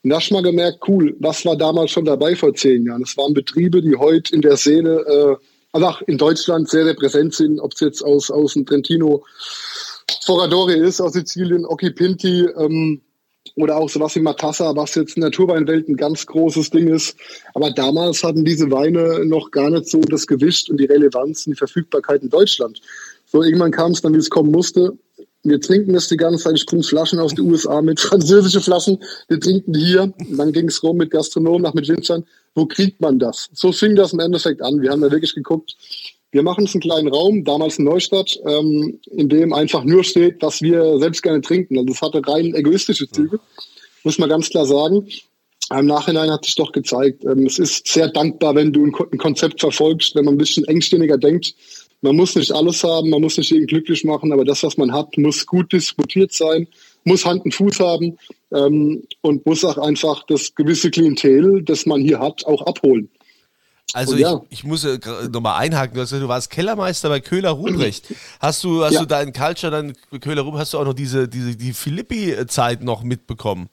Und 0.03 0.11
da 0.11 0.21
schon 0.21 0.35
mal 0.35 0.43
gemerkt, 0.43 0.81
cool, 0.89 1.17
was 1.21 1.47
war 1.47 1.57
damals 1.57 1.93
schon 1.93 2.05
dabei 2.05 2.37
vor 2.37 2.53
zehn 2.55 2.85
Jahren? 2.85 3.03
Es 3.03 3.17
waren 3.17 3.33
Betriebe, 3.33 3.81
die 3.81 3.97
heute 3.97 4.35
in 4.35 4.43
der 4.43 4.57
Szene, 4.57 4.91
äh, 4.91 5.37
also 5.73 5.87
auch 5.87 6.03
in 6.03 6.19
Deutschland 6.19 6.69
sehr, 6.69 6.85
sehr 6.85 6.95
präsent 6.95 7.35
sind, 7.35 7.61
ob 7.61 7.73
es 7.73 7.81
jetzt 7.81 8.03
aus, 8.03 8.31
aus 8.31 8.55
dem 8.55 8.67
Trentino 8.67 9.25
Foradori 10.25 10.79
ist, 10.79 11.01
aus 11.01 11.13
Sizilien, 11.13 11.65
Occhi 11.65 11.91
Pinti, 11.91 12.47
ähm, 12.59 13.01
oder 13.57 13.77
auch 13.77 13.89
sowas 13.89 14.15
wie 14.17 14.21
Matassa, 14.21 14.75
was 14.75 14.95
jetzt 14.95 15.17
in 15.17 15.21
der 15.21 15.31
Naturweinwelt 15.31 15.89
ein 15.89 15.97
ganz 15.97 16.27
großes 16.27 16.71
Ding 16.71 16.89
ist. 16.89 17.17
Aber 17.55 17.71
damals 17.71 18.23
hatten 18.25 18.45
diese 18.45 18.71
Weine 18.71 19.25
noch 19.25 19.51
gar 19.51 19.71
nicht 19.71 19.89
so 19.89 20.01
das 20.01 20.27
Gewicht 20.27 20.71
und 20.71 20.79
die 20.79 20.87
Relevanz 20.87 21.47
und 21.47 21.53
die 21.53 21.59
Verfügbarkeit 21.59 22.23
in 22.23 22.31
Deutschland. 22.31 22.81
So 23.27 23.43
irgendwann 23.43 23.71
kam 23.71 23.93
es 23.93 24.01
dann, 24.01 24.15
wie 24.15 24.19
es 24.19 24.31
kommen 24.31 24.51
musste. 24.51 24.97
Wir 25.45 25.61
trinken 25.61 25.93
das 25.93 26.09
die 26.09 26.17
ganze 26.17 26.45
Zeit, 26.45 26.57
ich 26.57 26.67
bringe 26.67 26.83
Flaschen 26.83 27.19
aus 27.19 27.35
den 27.35 27.51
USA 27.51 27.83
mit, 27.83 28.01
französische 28.01 28.61
Flaschen, 28.61 28.99
wir 29.29 29.39
trinken 29.39 29.75
hier. 29.75 30.03
Und 30.03 30.37
dann 30.37 30.53
ging 30.53 30.69
es 30.69 30.83
rum 30.83 30.97
mit 30.97 31.11
Gastronomen, 31.11 31.63
nach 31.63 31.75
mit 31.75 31.89
Winzern. 31.89 32.25
Wo 32.55 32.67
kriegt 32.67 33.01
man 33.01 33.19
das? 33.19 33.51
So 33.53 33.73
fing 33.73 33.95
das 33.95 34.13
im 34.13 34.21
Endeffekt 34.21 34.63
an. 34.63 34.81
Wir 34.81 34.91
haben 34.91 35.01
da 35.03 35.11
wirklich 35.11 35.35
geguckt, 35.35 35.77
wir 36.35 36.43
machen 36.43 36.65
es 36.65 36.75
einen 36.75 36.83
kleinen 36.83 37.07
Raum, 37.07 37.45
damals 37.45 37.79
in 37.79 37.85
Neustadt, 37.85 38.41
ähm, 38.45 38.99
in 39.13 39.29
dem 39.29 39.53
einfach 39.53 39.85
nur 39.85 40.03
steht, 40.03 40.43
was 40.43 40.61
wir 40.61 40.99
selbst 40.99 41.23
gerne 41.23 41.41
trinken. 41.41 41.79
Also 41.79 41.93
es 41.93 42.03
hatte 42.03 42.27
rein 42.27 42.55
egoistische 42.57 43.09
Züge, 43.09 43.39
muss 44.03 44.19
man 44.19 44.29
ganz 44.29 44.51
klar 44.51 44.67
sagen. 44.67 45.07
Im 45.71 45.87
Nachhinein 45.87 46.33
hat 46.33 46.45
sich 46.45 46.57
doch 46.57 46.73
gezeigt, 46.73 47.25
ähm, 47.25 47.47
es 47.47 47.61
ist 47.61 47.87
sehr 47.87 48.09
dankbar, 48.09 48.57
wenn 48.57 48.73
du 48.73 48.85
ein, 48.85 48.93
ein, 49.13 49.19
Konzept 49.19 49.61
verfolgst, 49.61 50.17
wenn 50.17 50.25
man 50.25 50.35
ein 50.35 50.39
bisschen 50.39 50.65
engstirniger 50.65 51.19
denkt. 51.19 51.55
Man 52.01 52.17
muss 52.17 52.35
nicht 52.35 52.51
alles 52.51 52.83
haben, 52.83 53.11
man 53.11 53.21
muss 53.21 53.39
nicht 53.39 53.51
jeden 53.51 53.69
glücklich 53.69 54.03
machen, 54.03 54.33
aber 54.33 54.45
das, 54.45 54.65
was 54.65 54.77
man 54.77 54.93
hat, 54.93 55.17
muss 55.17 55.47
gut 55.47 55.73
disputiert 55.73 56.33
sein, 56.33 56.67
muss 57.05 57.25
Hand 57.25 57.45
und 57.45 57.55
Fuß 57.55 57.79
haben 57.79 58.19
ähm, 58.53 59.05
und 59.21 59.47
muss 59.47 59.65
auch 59.65 59.79
einfach 59.79 60.27
das 60.27 60.57
gewisse 60.57 60.91
Klientel, 60.91 61.63
das 61.63 61.87
man 61.87 62.03
hier 62.03 62.19
hat, 62.19 62.45
auch 62.45 62.67
abholen. 62.67 63.09
Also 63.93 64.17
ja. 64.17 64.43
ich, 64.51 64.61
ich 64.61 64.65
muss 64.65 64.85
äh, 64.85 64.99
nochmal 65.31 65.61
einhaken, 65.61 65.95
du, 65.95 66.01
hast, 66.01 66.13
du 66.13 66.27
warst 66.27 66.51
Kellermeister 66.51 67.09
bei 67.09 67.21
Köhler 67.21 67.51
Ruprecht. 67.51 68.07
Hast 68.41 68.65
du, 68.65 68.83
hast 68.83 68.95
ja. 68.95 69.01
du 69.01 69.07
deinen 69.07 69.33
Culture 69.33 69.71
dann 69.71 69.93
Köhler 70.21 70.43
Ruprecht, 70.43 70.63
hast 70.63 70.75
du 70.75 70.79
auch 70.79 70.85
noch 70.85 70.95
diese, 70.95 71.29
diese 71.29 71.55
die 71.55 71.73
Philippi-Zeit 71.73 72.83
noch 72.83 73.05
mitbekommen? 73.05 73.69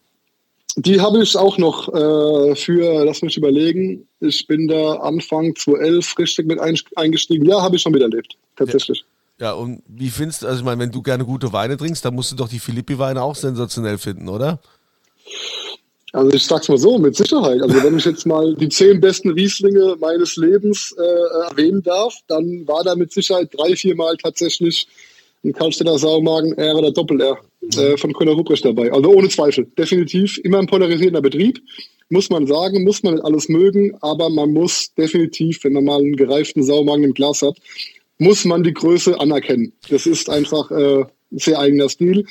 Die 0.75 1.01
habe 1.01 1.21
ich 1.21 1.35
auch 1.35 1.57
noch 1.57 1.89
äh, 1.89 2.55
für, 2.55 3.03
lass 3.03 3.21
mich 3.21 3.35
überlegen, 3.35 4.07
ich 4.19 4.47
bin 4.47 4.67
da 4.67 4.93
Anfang 4.97 5.55
2011 5.55 6.17
richtig 6.17 6.47
mit 6.47 6.59
eingestiegen. 6.95 7.45
Ja, 7.45 7.61
habe 7.61 7.75
ich 7.75 7.81
schon 7.81 7.93
wieder 7.93 8.05
erlebt, 8.05 8.37
tatsächlich. 8.55 9.03
Ja. 9.39 9.47
ja, 9.47 9.53
und 9.53 9.81
wie 9.87 10.09
findest 10.09 10.43
du, 10.43 10.47
also 10.47 10.59
ich 10.59 10.65
meine, 10.65 10.79
wenn 10.79 10.91
du 10.91 11.01
gerne 11.01 11.25
gute 11.25 11.51
Weine 11.51 11.77
trinkst, 11.77 12.05
dann 12.05 12.15
musst 12.15 12.31
du 12.31 12.35
doch 12.35 12.47
die 12.47 12.59
Philippi-Weine 12.59 13.21
auch 13.21 13.35
sensationell 13.35 13.97
finden, 13.97 14.29
oder? 14.29 14.59
Also 16.13 16.31
ich 16.33 16.43
sag's 16.43 16.67
mal 16.67 16.77
so, 16.77 16.97
mit 16.97 17.15
Sicherheit. 17.15 17.61
Also 17.61 17.83
wenn 17.83 17.97
ich 17.97 18.05
jetzt 18.05 18.25
mal 18.25 18.53
die 18.55 18.69
zehn 18.69 18.99
besten 18.99 19.31
Rieslinge 19.31 19.95
meines 19.99 20.35
Lebens 20.35 20.93
äh, 20.97 21.49
erwähnen 21.49 21.81
darf, 21.81 22.15
dann 22.27 22.67
war 22.67 22.83
da 22.83 22.95
mit 22.95 23.13
Sicherheit 23.13 23.49
drei, 23.53 23.75
vier 23.75 23.95
Mal 23.95 24.17
tatsächlich 24.17 24.87
ein 25.43 25.53
Karlstädter 25.53 25.97
Saumagen 25.97 26.53
R 26.57 26.75
oder 26.75 26.91
Doppel-R 26.91 27.37
äh, 27.77 27.97
von 27.97 28.13
Kölner 28.13 28.33
Ruprecht 28.33 28.65
dabei. 28.65 28.91
Also 28.91 29.09
ohne 29.09 29.29
Zweifel. 29.29 29.67
Definitiv 29.77 30.37
immer 30.43 30.59
ein 30.59 30.67
polarisierender 30.67 31.21
Betrieb. 31.21 31.61
Muss 32.09 32.29
man 32.29 32.45
sagen, 32.45 32.83
muss 32.83 33.03
man 33.03 33.21
alles 33.21 33.47
mögen, 33.47 33.97
aber 34.01 34.29
man 34.29 34.51
muss 34.51 34.93
definitiv, 34.95 35.63
wenn 35.63 35.73
man 35.73 35.85
mal 35.85 35.99
einen 35.99 36.17
gereiften 36.17 36.61
Saumagen 36.61 37.05
im 37.05 37.13
Glas 37.13 37.41
hat, 37.41 37.57
muss 38.17 38.43
man 38.43 38.63
die 38.63 38.73
Größe 38.73 39.19
anerkennen. 39.19 39.73
Das 39.89 40.05
ist 40.05 40.29
einfach 40.29 40.69
äh, 40.71 41.05
ein 41.31 41.39
sehr 41.39 41.57
eigener 41.57 41.87
Stil 41.87 42.25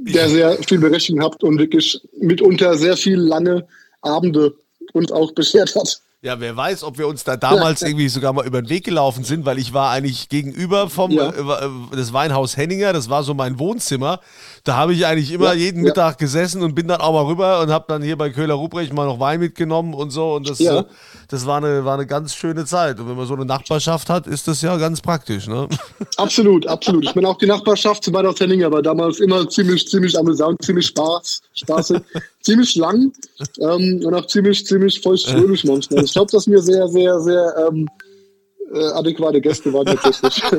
der 0.00 0.28
sehr 0.28 0.56
viel 0.66 0.78
Berechtigung 0.78 1.22
hat 1.22 1.42
und 1.42 1.58
wirklich 1.58 2.00
mitunter 2.18 2.74
sehr 2.74 2.96
viel 2.96 3.18
lange 3.18 3.66
Abende 4.00 4.54
uns 4.92 5.12
auch 5.12 5.32
beschert 5.32 5.74
hat. 5.76 6.00
Ja, 6.22 6.38
wer 6.38 6.54
weiß, 6.54 6.84
ob 6.84 6.98
wir 6.98 7.08
uns 7.08 7.24
da 7.24 7.38
damals 7.38 7.80
irgendwie 7.80 8.10
sogar 8.10 8.34
mal 8.34 8.46
über 8.46 8.60
den 8.60 8.68
Weg 8.68 8.84
gelaufen 8.84 9.24
sind, 9.24 9.46
weil 9.46 9.58
ich 9.58 9.72
war 9.72 9.90
eigentlich 9.90 10.28
gegenüber 10.28 10.90
vom 10.90 11.12
ja. 11.12 11.30
äh, 11.30 11.40
äh 11.40 11.70
das 11.96 12.12
Weinhaus 12.12 12.58
Henninger, 12.58 12.92
das 12.92 13.08
war 13.08 13.22
so 13.22 13.32
mein 13.32 13.58
Wohnzimmer. 13.58 14.20
Da 14.64 14.76
habe 14.76 14.92
ich 14.92 15.06
eigentlich 15.06 15.32
immer 15.32 15.54
ja, 15.54 15.54
jeden 15.54 15.80
Mittag 15.80 16.18
gesessen 16.18 16.62
und 16.62 16.74
bin 16.74 16.88
dann 16.88 17.00
auch 17.00 17.14
mal 17.14 17.24
rüber 17.24 17.62
und 17.62 17.70
habe 17.70 17.86
dann 17.88 18.02
hier 18.02 18.18
bei 18.18 18.28
Köhler 18.28 18.52
Ruprecht 18.52 18.92
mal 18.92 19.06
noch 19.06 19.18
Wein 19.18 19.40
mitgenommen 19.40 19.94
und 19.94 20.10
so. 20.10 20.34
Und 20.34 20.46
das, 20.46 20.58
das 21.28 21.46
war, 21.46 21.56
eine, 21.56 21.86
war 21.86 21.94
eine 21.94 22.06
ganz 22.06 22.34
schöne 22.34 22.66
Zeit. 22.66 23.00
Und 23.00 23.08
wenn 23.08 23.16
man 23.16 23.26
so 23.26 23.32
eine 23.32 23.46
Nachbarschaft 23.46 24.10
hat, 24.10 24.26
ist 24.26 24.46
das 24.46 24.60
ja 24.60 24.76
ganz 24.76 25.00
praktisch. 25.00 25.46
Ne? 25.46 25.68
Absolut, 26.18 26.66
absolut. 26.66 27.04
Ich 27.04 27.14
meine, 27.14 27.28
auch 27.28 27.38
die 27.38 27.46
Nachbarschaft 27.46 28.04
zu 28.04 28.12
Weinhaus 28.12 28.38
Henninger 28.40 28.70
war 28.70 28.82
damals 28.82 29.20
immer 29.20 29.48
ziemlich, 29.48 29.88
ziemlich 29.88 30.18
amüsant, 30.18 30.62
ziemlich 30.62 30.88
Spaß, 30.88 31.40
spaßig, 31.54 32.00
ziemlich 32.42 32.74
lang 32.74 33.12
ähm, 33.60 34.02
und 34.04 34.14
auch 34.14 34.26
ziemlich, 34.26 34.66
ziemlich 34.66 35.00
feuchtfröhlich 35.00 35.64
manchmal. 35.64 36.09
Ich 36.10 36.14
glaube, 36.14 36.32
dass 36.32 36.48
mir 36.48 36.60
sehr, 36.60 36.88
sehr, 36.88 37.20
sehr 37.20 37.68
ähm, 37.68 37.88
äh, 38.74 38.84
adäquate 38.94 39.40
Gäste 39.40 39.72
waren 39.72 39.86
tatsächlich. 39.86 40.42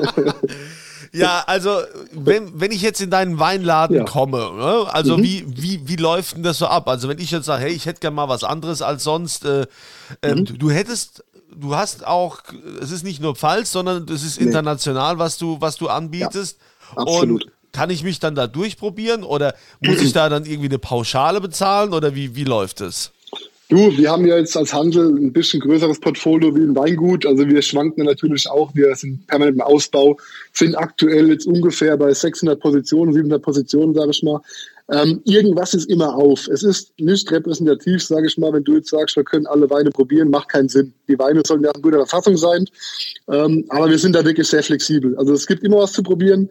Ja, 1.14 1.44
also 1.46 1.82
wenn, 2.14 2.62
wenn 2.62 2.72
ich 2.72 2.82
jetzt 2.82 3.02
in 3.02 3.10
deinen 3.10 3.38
Weinladen 3.38 3.98
ja. 3.98 4.04
komme, 4.06 4.38
ne? 4.38 4.86
also 4.94 5.18
mhm. 5.18 5.24
wie, 5.24 5.46
wie, 5.46 5.82
wie 5.86 5.96
läuft 5.98 6.38
denn 6.38 6.44
das 6.44 6.58
so 6.58 6.68
ab? 6.68 6.88
Also 6.88 7.10
wenn 7.10 7.20
ich 7.20 7.32
jetzt 7.32 7.48
sage, 7.48 7.64
hey, 7.64 7.74
ich 7.74 7.86
hätte 7.86 8.00
gerne 8.00 8.16
mal 8.16 8.30
was 8.30 8.46
anderes 8.46 8.82
als 8.82 9.04
sonst, 9.04 9.44
äh, 9.44 9.68
ähm, 10.22 10.38
mhm. 10.38 10.46
du, 10.46 10.54
du, 10.54 10.72
hättest, 10.72 11.26
du 11.54 11.76
hast 11.76 12.08
auch, 12.08 12.40
es 12.82 12.92
ist 12.92 13.04
nicht 13.04 13.20
nur 13.22 13.36
Pfalz, 13.36 13.74
sondern 13.74 14.06
es 14.06 14.24
ist 14.24 14.38
international, 14.38 15.20
was 15.20 15.38
du, 15.38 15.58
was 15.60 15.76
du 15.76 15.90
anbietest. 15.90 16.60
Ja, 16.96 17.02
absolut. 17.02 17.44
Und 17.44 17.52
kann 17.74 17.90
ich 17.90 18.04
mich 18.04 18.20
dann 18.22 18.34
da 18.34 18.48
durchprobieren 18.48 19.26
oder 19.26 19.54
muss 19.82 20.00
ich 20.00 20.14
da 20.14 20.30
dann 20.30 20.46
irgendwie 20.46 20.70
eine 20.70 20.80
Pauschale 20.80 21.42
bezahlen 21.42 21.94
oder 21.94 22.16
wie, 22.16 22.38
wie 22.38 22.46
läuft 22.46 22.80
es? 22.80 23.12
Du, 23.72 23.98
wir 23.98 24.12
haben 24.12 24.26
ja 24.26 24.38
jetzt 24.38 24.58
als 24.58 24.74
Handel 24.74 25.08
ein 25.08 25.32
bisschen 25.32 25.62
größeres 25.62 26.02
Portfolio 26.02 26.54
wie 26.54 26.60
ein 26.60 26.76
Weingut. 26.76 27.26
Also 27.26 27.48
wir 27.48 27.62
schwanken 27.62 28.04
natürlich 28.04 28.50
auch. 28.50 28.76
Wir 28.76 28.94
sind 28.96 29.26
permanent 29.28 29.56
im 29.56 29.62
Ausbau, 29.62 30.18
sind 30.52 30.76
aktuell 30.76 31.30
jetzt 31.30 31.48
ungefähr 31.48 31.96
bei 31.96 32.14
600 32.14 32.60
Positionen, 32.60 33.14
700 33.14 33.42
Positionen, 33.42 33.96
sage 33.96 34.12
ich 34.12 34.24
mal. 34.24 34.42
Ähm, 34.92 35.22
irgendwas 35.24 35.74
ist 35.74 35.90
immer 35.90 36.14
auf. 36.18 36.50
Es 36.50 36.64
ist 36.64 36.92
nicht 37.00 37.32
repräsentativ, 37.32 38.04
sage 38.04 38.28
ich 38.28 38.38
mal, 38.38 38.52
wenn 38.52 38.66
du 38.66 38.76
jetzt 38.76 38.90
sagst, 38.90 39.16
wir 39.16 39.24
können 39.24 39.48
alle 39.48 39.70
Weine 39.70 39.90
probieren, 39.90 40.30
macht 40.30 40.50
keinen 40.50 40.68
Sinn. 40.68 40.94
Die 41.08 41.18
Weine 41.18 41.42
sollen 41.48 41.64
ja 41.64 41.72
in 41.74 41.82
guter 41.82 42.06
Verfassung 42.06 42.36
sein. 42.36 42.66
Ähm, 43.30 43.64
aber 43.70 43.90
wir 43.90 44.00
sind 44.00 44.18
da 44.18 44.26
wirklich 44.26 44.50
sehr 44.50 44.64
flexibel. 44.64 45.16
Also 45.18 45.32
es 45.32 45.48
gibt 45.48 45.64
immer 45.64 45.78
was 45.78 45.94
zu 45.94 46.04
probieren. 46.04 46.50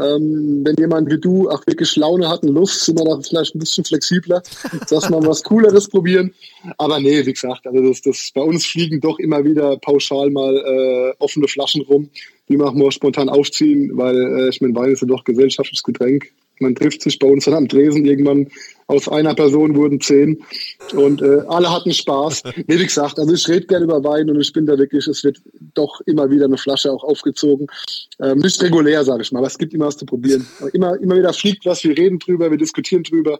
Ähm, 0.00 0.62
wenn 0.64 0.76
jemand 0.78 1.10
wie 1.10 1.18
du 1.18 1.50
auch 1.50 1.66
wirklich 1.66 1.96
Laune 1.96 2.28
hat 2.28 2.42
und 2.42 2.54
Lust, 2.54 2.84
sind 2.84 2.98
wir 2.98 3.04
da 3.04 3.20
vielleicht 3.20 3.54
ein 3.54 3.58
bisschen 3.58 3.84
flexibler, 3.84 4.42
dass 4.90 5.10
man 5.10 5.26
was 5.26 5.42
Cooleres 5.42 5.88
probieren. 5.88 6.32
Aber 6.76 7.00
nee, 7.00 7.24
wie 7.26 7.32
gesagt, 7.32 7.66
also 7.66 7.88
das, 7.88 8.02
das 8.02 8.30
bei 8.34 8.42
uns 8.42 8.66
fliegen 8.66 9.00
doch 9.00 9.18
immer 9.18 9.44
wieder 9.44 9.76
pauschal 9.78 10.30
mal 10.30 10.56
äh, 10.56 11.14
offene 11.18 11.48
Flaschen 11.48 11.82
rum. 11.82 12.10
Die 12.48 12.56
machen 12.56 12.80
wir 12.80 12.92
spontan 12.92 13.28
aufziehen, 13.28 13.90
weil 13.94 14.16
äh, 14.16 14.48
ich 14.48 14.60
meine, 14.60 14.74
Wein 14.74 14.92
ist 14.92 15.02
ja 15.02 15.08
doch 15.08 15.24
gesellschaftliches 15.24 15.82
Getränk. 15.82 16.30
Man 16.60 16.74
trifft 16.74 17.02
sich 17.02 17.18
bei 17.18 17.28
uns 17.28 17.44
dann 17.44 17.54
am 17.54 17.68
Dresen 17.68 18.04
irgendwann. 18.04 18.48
Aus 18.88 19.06
einer 19.08 19.34
Person 19.34 19.76
wurden 19.76 20.00
zehn 20.00 20.42
und 20.94 21.20
äh, 21.20 21.42
alle 21.48 21.70
hatten 21.70 21.92
Spaß. 21.92 22.42
Wie 22.66 22.78
gesagt, 22.78 23.18
also 23.18 23.34
ich 23.34 23.46
rede 23.46 23.66
gerne 23.66 23.84
über 23.84 24.02
Wein 24.02 24.30
und 24.30 24.40
ich 24.40 24.52
bin 24.52 24.64
da 24.64 24.78
wirklich, 24.78 25.06
es 25.06 25.22
wird 25.22 25.42
doch 25.74 26.00
immer 26.06 26.30
wieder 26.30 26.46
eine 26.46 26.56
Flasche 26.56 26.90
auch 26.90 27.04
aufgezogen. 27.04 27.66
Ähm, 28.20 28.38
nicht 28.38 28.62
regulär, 28.62 29.04
sage 29.04 29.22
ich 29.22 29.30
mal, 29.30 29.40
aber 29.40 29.48
es 29.48 29.58
gibt 29.58 29.74
immer 29.74 29.86
was 29.86 29.98
zu 29.98 30.06
probieren. 30.06 30.46
Immer, 30.72 30.98
immer 31.00 31.16
wieder 31.16 31.34
fliegt 31.34 31.66
was, 31.66 31.84
wir 31.84 31.96
reden 31.96 32.18
drüber, 32.18 32.50
wir 32.50 32.56
diskutieren 32.56 33.02
drüber. 33.02 33.38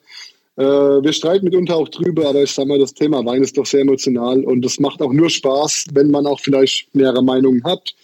Äh, 0.59 1.03
wir 1.05 1.13
streiten 1.13 1.45
mitunter 1.45 1.77
auch 1.77 1.89
drüber, 1.89 2.31
aber 2.31 2.43
ich 2.43 2.51
sage 2.51 2.67
mal, 2.67 2.81
das 2.81 2.93
Thema 2.93 3.25
Wein 3.25 3.45
ist 3.45 3.57
doch 3.57 3.65
sehr 3.65 3.83
emotional 3.83 4.43
und 4.43 4.65
es 4.65 4.81
macht 4.81 5.01
auch 5.01 5.13
nur 5.13 5.31
Spaß, 5.31 5.87
wenn 5.93 6.11
man 6.11 6.27
auch 6.27 6.41
vielleicht 6.41 6.93
mehrere 6.97 7.23
Meinungen 7.23 7.63
hat. 7.63 7.95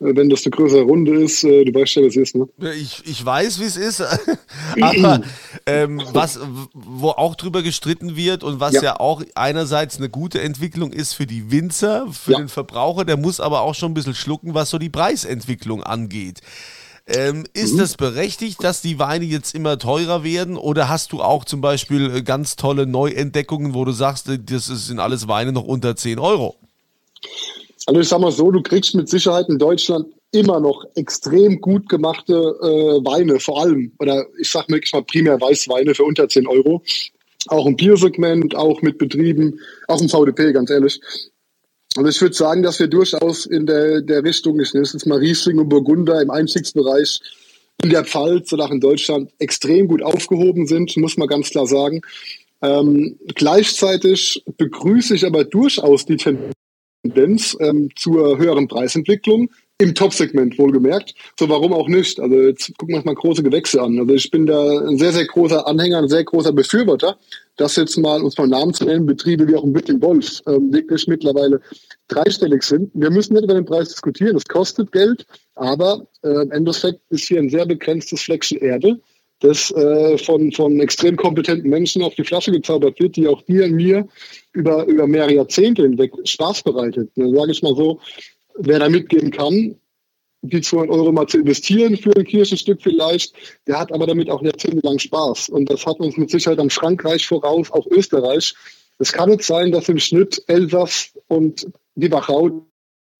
Äh, 0.00 0.14
wenn 0.14 0.28
das 0.28 0.44
eine 0.44 0.50
größere 0.50 0.82
Runde 0.82 1.14
ist, 1.22 1.44
äh, 1.44 1.64
du 1.64 1.72
weißt 1.72 1.94
ja, 1.94 2.02
was 2.02 2.14
es 2.14 2.16
ist, 2.16 2.36
ne? 2.36 2.46
Ich, 2.74 3.00
ich 3.06 3.24
weiß, 3.24 3.58
wie 3.58 3.64
es 3.64 3.78
ist, 3.78 4.02
aber 4.82 5.22
ähm, 5.64 6.02
was, 6.12 6.38
wo 6.74 7.08
auch 7.08 7.36
drüber 7.36 7.62
gestritten 7.62 8.16
wird 8.16 8.44
und 8.44 8.60
was 8.60 8.74
ja. 8.74 8.82
ja. 8.82 9.00
auch 9.00 9.22
einerseits 9.34 9.96
eine 9.96 10.10
gute 10.10 10.42
Entwicklung 10.42 10.92
ist 10.92 11.14
für 11.14 11.26
die 11.26 11.50
Winzer, 11.50 12.06
für 12.12 12.32
ja. 12.32 12.38
den 12.38 12.50
Verbraucher, 12.50 13.06
der 13.06 13.16
muss 13.16 13.40
aber 13.40 13.62
auch 13.62 13.74
schon 13.74 13.92
ein 13.92 13.94
bisschen 13.94 14.14
schlucken, 14.14 14.52
was 14.52 14.68
so 14.68 14.76
die 14.76 14.90
Preisentwicklung 14.90 15.82
angeht. 15.82 16.40
Ähm, 17.06 17.44
ist 17.52 17.74
mhm. 17.74 17.78
das 17.78 17.96
berechtigt, 17.96 18.64
dass 18.64 18.80
die 18.80 18.98
Weine 18.98 19.26
jetzt 19.26 19.54
immer 19.54 19.78
teurer 19.78 20.24
werden 20.24 20.56
oder 20.56 20.88
hast 20.88 21.12
du 21.12 21.20
auch 21.20 21.44
zum 21.44 21.60
Beispiel 21.60 22.16
äh, 22.16 22.22
ganz 22.22 22.56
tolle 22.56 22.86
Neuentdeckungen, 22.86 23.74
wo 23.74 23.84
du 23.84 23.92
sagst, 23.92 24.30
das 24.46 24.66
sind 24.66 24.98
alles 24.98 25.28
Weine 25.28 25.52
noch 25.52 25.64
unter 25.64 25.96
10 25.96 26.18
Euro? 26.18 26.56
Also 27.86 28.00
ich 28.00 28.08
sag 28.08 28.20
mal 28.20 28.32
so, 28.32 28.50
du 28.50 28.62
kriegst 28.62 28.94
mit 28.94 29.10
Sicherheit 29.10 29.50
in 29.50 29.58
Deutschland 29.58 30.06
immer 30.32 30.60
noch 30.60 30.84
extrem 30.94 31.60
gut 31.60 31.90
gemachte 31.90 32.32
äh, 32.32 33.04
Weine, 33.04 33.38
vor 33.38 33.60
allem, 33.60 33.92
oder 33.98 34.24
ich 34.40 34.50
sag 34.50 34.68
wirklich 34.70 34.92
mal 34.94 35.04
primär 35.04 35.38
Weißweine 35.38 35.94
für 35.94 36.04
unter 36.04 36.26
10 36.26 36.46
Euro. 36.46 36.82
Auch 37.48 37.66
im 37.66 37.76
Biersegment, 37.76 38.56
auch 38.56 38.80
mit 38.80 38.96
Betrieben, 38.96 39.60
auch 39.88 40.00
im 40.00 40.08
VDP, 40.08 40.52
ganz 40.54 40.70
ehrlich. 40.70 40.98
Also 41.96 42.08
ich 42.08 42.20
würde 42.20 42.34
sagen, 42.34 42.62
dass 42.62 42.80
wir 42.80 42.88
durchaus 42.88 43.46
in 43.46 43.66
der, 43.66 44.00
der 44.00 44.24
Richtung, 44.24 44.60
ich 44.60 44.74
nenne 44.74 44.84
es 44.84 44.92
jetzt 44.92 45.06
mal 45.06 45.18
Riesling 45.18 45.58
und 45.58 45.68
Burgunder 45.68 46.20
im 46.20 46.30
Einstiegsbereich 46.30 47.20
in 47.82 47.90
der 47.90 48.04
Pfalz 48.04 48.52
oder 48.52 48.64
auch 48.64 48.70
in 48.70 48.80
Deutschland 48.80 49.30
extrem 49.38 49.88
gut 49.88 50.02
aufgehoben 50.02 50.66
sind, 50.66 50.96
muss 50.96 51.16
man 51.16 51.28
ganz 51.28 51.50
klar 51.50 51.66
sagen. 51.66 52.00
Ähm, 52.62 53.18
gleichzeitig 53.34 54.42
begrüße 54.56 55.14
ich 55.14 55.26
aber 55.26 55.44
durchaus 55.44 56.06
die 56.06 56.16
Tendenz, 56.16 56.54
Tendenz 57.04 57.56
ähm, 57.60 57.90
zur 57.96 58.38
höheren 58.38 58.66
Preisentwicklung. 58.66 59.50
Im 59.78 59.92
Top-Segment 59.92 60.56
wohlgemerkt. 60.56 61.14
So, 61.36 61.48
warum 61.48 61.72
auch 61.72 61.88
nicht? 61.88 62.20
Also 62.20 62.36
jetzt 62.36 62.78
gucken 62.78 62.94
wir 62.94 62.98
uns 62.98 63.04
mal 63.06 63.14
große 63.16 63.42
Gewächse 63.42 63.82
an. 63.82 63.98
Also 63.98 64.14
ich 64.14 64.30
bin 64.30 64.46
da 64.46 64.78
ein 64.86 64.98
sehr, 64.98 65.12
sehr 65.12 65.26
großer 65.26 65.66
Anhänger, 65.66 65.98
ein 65.98 66.08
sehr 66.08 66.22
großer 66.22 66.52
Befürworter, 66.52 67.18
dass 67.56 67.74
jetzt 67.74 67.96
mal, 67.96 68.22
uns 68.22 68.38
mal 68.38 68.46
Namen 68.46 68.72
zu 68.72 68.84
nennen, 68.84 69.04
Betriebe 69.04 69.48
wie 69.48 69.56
auch 69.56 69.64
im 69.64 69.74
Wittling 69.74 70.00
Wolf 70.00 70.40
ähm, 70.46 70.72
wirklich 70.72 71.08
mittlerweile 71.08 71.60
dreistellig 72.06 72.62
sind. 72.62 72.92
Wir 72.94 73.10
müssen 73.10 73.34
nicht 73.34 73.42
über 73.42 73.54
den 73.54 73.64
Preis 73.64 73.88
diskutieren, 73.88 74.36
es 74.36 74.44
kostet 74.44 74.92
Geld, 74.92 75.26
aber 75.56 76.06
äh, 76.22 76.42
im 76.42 76.52
Endeffekt 76.52 77.00
ist 77.10 77.26
hier 77.26 77.40
ein 77.40 77.50
sehr 77.50 77.66
begrenztes 77.66 78.20
Fleckchen 78.20 78.58
Erde, 78.58 79.00
das 79.40 79.72
äh, 79.72 80.16
von, 80.18 80.52
von 80.52 80.78
extrem 80.78 81.16
kompetenten 81.16 81.68
Menschen 81.68 82.02
auf 82.02 82.14
die 82.14 82.24
Flasche 82.24 82.52
gezaubert 82.52 83.00
wird, 83.00 83.16
die 83.16 83.26
auch 83.26 83.42
dir 83.42 83.64
und 83.64 83.72
mir 83.72 84.06
über, 84.52 84.86
über 84.86 85.08
mehrere 85.08 85.34
Jahrzehnte 85.34 85.82
hinweg 85.82 86.12
Spaß 86.24 86.62
bereitet. 86.62 87.10
Dann 87.16 87.34
sage 87.34 87.50
ich 87.50 87.60
mal 87.60 87.74
so, 87.74 87.98
wer 88.58 88.78
da 88.78 88.88
mitgehen 88.88 89.30
kann, 89.30 89.76
die 90.42 90.60
200 90.60 90.94
Euro 90.94 91.12
mal 91.12 91.26
zu 91.26 91.38
investieren 91.38 91.96
für 91.96 92.14
ein 92.16 92.24
Kirchenstück 92.24 92.82
vielleicht, 92.82 93.34
der 93.66 93.78
hat 93.78 93.92
aber 93.92 94.06
damit 94.06 94.28
auch 94.30 94.42
jahrzehntelang 94.42 94.98
Spaß. 94.98 95.48
Und 95.48 95.70
das 95.70 95.86
hat 95.86 96.00
uns 96.00 96.16
mit 96.16 96.30
Sicherheit 96.30 96.58
am 96.58 96.70
Frankreich 96.70 97.26
voraus, 97.26 97.70
auch 97.70 97.86
Österreich. 97.86 98.54
Es 98.98 99.12
kann 99.12 99.30
nicht 99.30 99.42
sein, 99.42 99.72
dass 99.72 99.88
im 99.88 99.98
Schnitt 99.98 100.42
Elsass 100.46 101.12
und 101.28 101.66
die 101.94 102.12
Wachau 102.12 102.66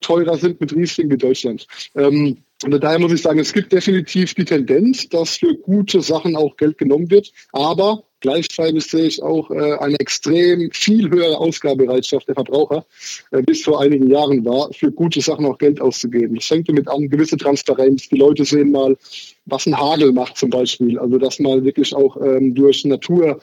teurer 0.00 0.36
sind 0.36 0.60
mit 0.60 0.74
Riesling 0.74 1.10
wie 1.10 1.16
Deutschland. 1.16 1.66
Ähm, 1.94 2.38
und 2.62 2.82
daher 2.82 2.98
muss 2.98 3.12
ich 3.12 3.22
sagen, 3.22 3.38
es 3.38 3.52
gibt 3.52 3.72
definitiv 3.72 4.34
die 4.34 4.44
Tendenz, 4.44 5.08
dass 5.08 5.38
für 5.38 5.54
gute 5.54 6.00
Sachen 6.00 6.36
auch 6.36 6.56
Geld 6.56 6.78
genommen 6.78 7.10
wird. 7.10 7.32
Aber 7.52 8.04
gleichzeitig 8.24 8.84
sehe 8.84 9.04
ich 9.04 9.22
auch 9.22 9.50
äh, 9.50 9.74
eine 9.78 10.00
extrem 10.00 10.70
viel 10.72 11.10
höhere 11.10 11.38
Ausgabebereitschaft 11.38 12.26
der 12.26 12.34
Verbraucher, 12.34 12.84
äh, 13.30 13.42
bis 13.42 13.62
vor 13.62 13.80
einigen 13.80 14.10
Jahren 14.10 14.44
war, 14.44 14.72
für 14.72 14.90
gute 14.90 15.20
Sachen 15.20 15.46
auch 15.46 15.58
Geld 15.58 15.80
auszugeben. 15.80 16.36
Das 16.36 16.46
fängt 16.46 16.68
damit 16.68 16.88
an, 16.88 17.10
gewisse 17.10 17.36
Transparenz. 17.36 18.08
Die 18.08 18.16
Leute 18.16 18.44
sehen 18.44 18.72
mal, 18.72 18.96
was 19.44 19.66
ein 19.66 19.78
Hagel 19.78 20.12
macht 20.12 20.38
zum 20.38 20.50
Beispiel. 20.50 20.98
Also 20.98 21.18
dass 21.18 21.38
mal 21.38 21.62
wirklich 21.64 21.94
auch 21.94 22.16
ähm, 22.16 22.54
durch 22.54 22.84
Natur 22.84 23.40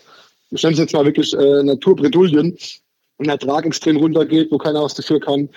ich 0.51 0.63
nenne 0.63 0.73
es 0.73 0.79
jetzt 0.79 0.93
mal 0.93 1.05
wirklich 1.05 1.33
äh, 1.33 1.63
Naturbredouillen, 1.63 2.57
der 3.19 3.33
Ertrag 3.33 3.65
extrem 3.65 3.97
runtergeht, 3.97 4.51
wo 4.51 4.57
keiner 4.57 4.83
was 4.83 4.95
dafür 4.95 5.19
kann. 5.19 5.49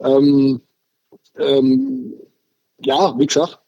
Ähm, 0.00 0.60
ähm, 1.38 2.12
ja, 2.84 3.18
wie 3.18 3.26
gesagt, 3.26 3.60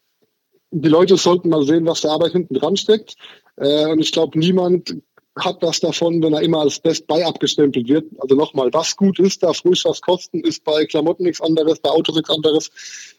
die 0.71 0.89
Leute 0.89 1.17
sollten 1.17 1.49
mal 1.49 1.65
sehen, 1.65 1.85
was 1.85 2.01
der 2.01 2.11
Arbeit 2.11 2.33
hinten 2.33 2.53
dran 2.53 2.77
steckt. 2.77 3.15
Äh, 3.57 3.85
und 3.87 3.99
ich 3.99 4.11
glaube, 4.11 4.37
niemand 4.39 4.95
hat 5.37 5.57
was 5.61 5.81
davon, 5.81 6.23
wenn 6.23 6.33
er 6.33 6.41
immer 6.41 6.61
als 6.61 6.79
Best 6.79 7.07
Buy 7.07 7.23
abgestempelt 7.23 7.87
wird. 7.87 8.05
Also 8.19 8.35
nochmal, 8.35 8.71
was 8.71 8.95
gut 8.95 9.19
ist, 9.19 9.43
darf 9.43 9.65
ruhig 9.65 9.83
was 9.83 10.01
kosten, 10.01 10.39
ist 10.41 10.63
bei 10.63 10.85
Klamotten 10.85 11.23
nichts 11.23 11.41
anderes, 11.41 11.79
bei 11.79 11.89
Autos 11.89 12.15
nichts 12.15 12.29
anderes, 12.29 12.71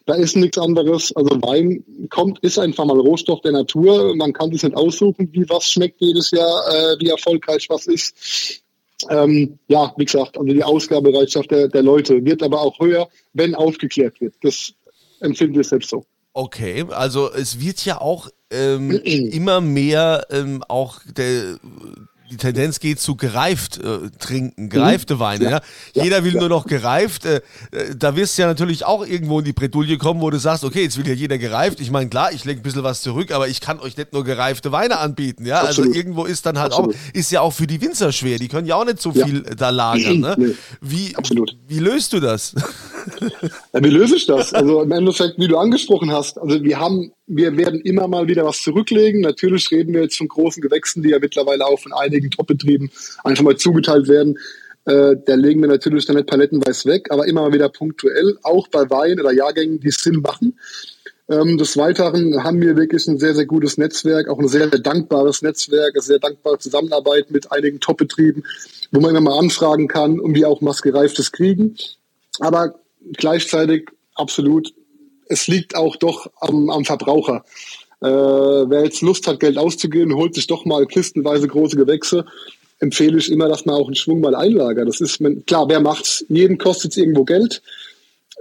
bei 0.05 0.17
Essen 0.17 0.41
nichts 0.41 0.57
anderes. 0.57 1.15
Also 1.15 1.39
Wein 1.43 1.83
kommt, 2.09 2.39
ist 2.39 2.57
einfach 2.57 2.85
mal 2.85 2.99
Rohstoff 2.99 3.41
der 3.41 3.51
Natur. 3.51 4.15
Man 4.15 4.33
kann 4.33 4.51
sich 4.51 4.63
nicht 4.63 4.75
aussuchen, 4.75 5.29
wie 5.31 5.47
was 5.47 5.69
schmeckt 5.69 6.01
jedes 6.01 6.31
Jahr, 6.31 6.63
äh, 6.67 6.99
wie 6.99 7.09
erfolgreich 7.09 7.69
was 7.69 7.85
ist. 7.85 8.63
Ähm, 9.09 9.59
ja, 9.67 9.93
wie 9.97 10.05
gesagt, 10.05 10.39
also 10.39 10.51
die 10.51 10.63
Ausgabebereitschaft 10.63 11.51
der, 11.51 11.67
der 11.67 11.83
Leute 11.83 12.25
wird 12.25 12.41
aber 12.41 12.61
auch 12.61 12.79
höher, 12.79 13.07
wenn 13.33 13.53
aufgeklärt 13.53 14.19
wird. 14.19 14.33
Das 14.41 14.73
empfinde 15.19 15.61
ich 15.61 15.67
selbst 15.67 15.91
so. 15.91 16.03
Okay, 16.33 16.83
also 16.89 17.31
es 17.31 17.59
wird 17.59 17.85
ja 17.85 18.01
auch 18.01 18.29
ähm, 18.51 18.91
immer 18.91 19.61
mehr 19.61 20.27
ähm, 20.31 20.63
auch 20.67 21.01
der 21.05 21.57
die 22.29 22.37
Tendenz 22.37 22.79
geht 22.79 22.99
zu 22.99 23.15
gereift 23.15 23.77
äh, 23.77 24.09
trinken, 24.19 24.69
gereifte 24.69 25.15
mhm. 25.15 25.19
Weine. 25.19 25.43
Ja. 25.45 25.61
ja. 25.93 26.03
Jeder 26.03 26.23
will 26.23 26.33
ja. 26.33 26.41
nur 26.41 26.49
noch 26.49 26.65
gereift. 26.65 27.25
Äh, 27.25 27.37
äh, 27.71 27.95
da 27.97 28.15
wirst 28.15 28.37
du 28.37 28.41
ja 28.41 28.47
natürlich 28.47 28.85
auch 28.85 29.05
irgendwo 29.05 29.39
in 29.39 29.45
die 29.45 29.53
Bredouille 29.53 29.97
kommen, 29.97 30.21
wo 30.21 30.29
du 30.29 30.37
sagst, 30.37 30.63
okay, 30.63 30.83
jetzt 30.83 30.97
will 30.97 31.07
ja 31.07 31.13
jeder 31.13 31.37
gereift. 31.37 31.79
Ich 31.79 31.91
meine, 31.91 32.09
klar, 32.09 32.31
ich 32.31 32.43
lege 32.45 32.59
ein 32.59 32.63
bisschen 32.63 32.83
was 32.83 33.01
zurück, 33.01 33.31
aber 33.31 33.47
ich 33.47 33.61
kann 33.61 33.79
euch 33.79 33.95
nicht 33.97 34.13
nur 34.13 34.23
gereifte 34.23 34.71
Weine 34.71 34.99
anbieten. 34.99 35.45
Ja, 35.45 35.59
also 35.59 35.69
Absolut. 35.69 35.89
also 35.89 35.99
irgendwo 35.99 36.25
ist 36.25 36.45
dann 36.45 36.59
halt 36.59 36.73
Absolut. 36.73 36.95
auch, 36.95 37.15
ist 37.15 37.31
ja 37.31 37.41
auch 37.41 37.53
für 37.53 37.67
die 37.67 37.81
Winzer 37.81 38.11
schwer. 38.11 38.39
Die 38.39 38.47
können 38.47 38.67
ja 38.67 38.75
auch 38.75 38.85
nicht 38.85 39.01
so 39.01 39.11
viel 39.11 39.43
da 39.43 39.69
lagern. 39.69 40.19
Ne? 40.19 40.35
Nee. 40.47 40.53
Wie, 40.81 41.15
Absolut. 41.15 41.57
wie 41.67 41.79
löst 41.79 42.13
du 42.13 42.19
das? 42.19 42.53
Ja, 43.73 43.83
wie 43.83 43.89
löse 43.89 44.15
ich 44.15 44.27
das? 44.27 44.53
Also 44.53 44.81
im 44.81 44.91
Endeffekt, 44.91 45.39
wie 45.39 45.47
du 45.47 45.57
angesprochen 45.57 46.11
hast, 46.11 46.37
also 46.37 46.63
wir 46.63 46.79
haben 46.79 47.11
wir 47.27 47.57
werden 47.57 47.81
immer 47.81 48.07
mal 48.07 48.27
wieder 48.27 48.45
was 48.45 48.61
zurücklegen. 48.61 49.21
Natürlich 49.21 49.69
reden 49.69 49.93
wir 49.93 50.01
jetzt 50.01 50.17
von 50.17 50.29
großen 50.29 50.61
Gewächsen, 50.61 51.03
die 51.03 51.09
ja 51.09 51.19
mittlerweile 51.19 51.65
auch 51.65 51.79
von 51.79 51.93
einigen 51.93 52.31
Top-Betrieben 52.31 52.89
einfach 53.23 53.43
mal 53.43 53.57
zugeteilt 53.57 54.07
werden. 54.07 54.37
Äh, 54.85 55.17
da 55.25 55.35
legen 55.35 55.61
wir 55.61 55.67
natürlich 55.67 56.05
dann 56.05 56.15
nicht 56.15 56.29
palettenweise 56.29 56.89
weg, 56.89 57.07
aber 57.11 57.27
immer 57.27 57.41
mal 57.41 57.53
wieder 57.53 57.67
punktuell, 57.67 58.37
auch 58.43 58.69
bei 58.69 58.89
Wein 58.89 59.19
oder 59.19 59.33
Jahrgängen, 59.33 59.81
die 59.81 59.91
Sinn 59.91 60.21
machen. 60.21 60.57
Ähm, 61.29 61.57
des 61.57 61.75
Weiteren 61.75 62.45
haben 62.45 62.61
wir 62.61 62.77
wirklich 62.77 63.05
ein 63.07 63.19
sehr, 63.19 63.35
sehr 63.35 63.45
gutes 63.45 63.77
Netzwerk, 63.77 64.29
auch 64.29 64.39
ein 64.39 64.47
sehr, 64.47 64.69
sehr 64.69 64.79
dankbares 64.79 65.41
Netzwerk, 65.41 65.95
eine 65.95 66.01
sehr 66.01 66.19
dankbare 66.19 66.57
Zusammenarbeit 66.59 67.31
mit 67.31 67.51
einigen 67.51 67.81
Top-Betrieben, 67.81 68.43
wo 68.93 69.01
man 69.01 69.09
immer 69.09 69.31
mal 69.31 69.37
anfragen 69.37 69.89
kann 69.89 70.21
und 70.21 70.35
wir 70.35 70.47
auch 70.47 70.61
Maskereiftes 70.61 71.33
kriegen. 71.33 71.75
Aber 72.39 72.79
gleichzeitig 73.17 73.89
absolut 74.15 74.73
es 75.29 75.47
liegt 75.47 75.75
auch 75.75 75.95
doch 75.95 76.29
am, 76.39 76.69
am 76.69 76.85
Verbraucher. 76.85 77.43
Äh, 78.01 78.07
wer 78.07 78.83
jetzt 78.83 79.01
Lust 79.01 79.27
hat, 79.27 79.39
Geld 79.39 79.57
auszugeben, 79.57 80.15
holt 80.15 80.35
sich 80.35 80.47
doch 80.47 80.65
mal 80.65 80.85
kistenweise 80.85 81.47
große 81.47 81.75
Gewächse. 81.75 82.25
Empfehle 82.79 83.17
ich 83.17 83.31
immer, 83.31 83.47
dass 83.47 83.65
man 83.65 83.75
auch 83.75 83.87
einen 83.87 83.95
Schwung 83.95 84.21
mal 84.21 84.35
einlagert. 84.35 84.87
Das 84.87 85.01
ist 85.01 85.19
klar, 85.47 85.67
wer 85.67 85.79
macht's? 85.79 86.23
Jeden 86.29 86.57
kostet 86.57 86.91
es 86.91 86.97
irgendwo 86.97 87.23
Geld. 87.23 87.61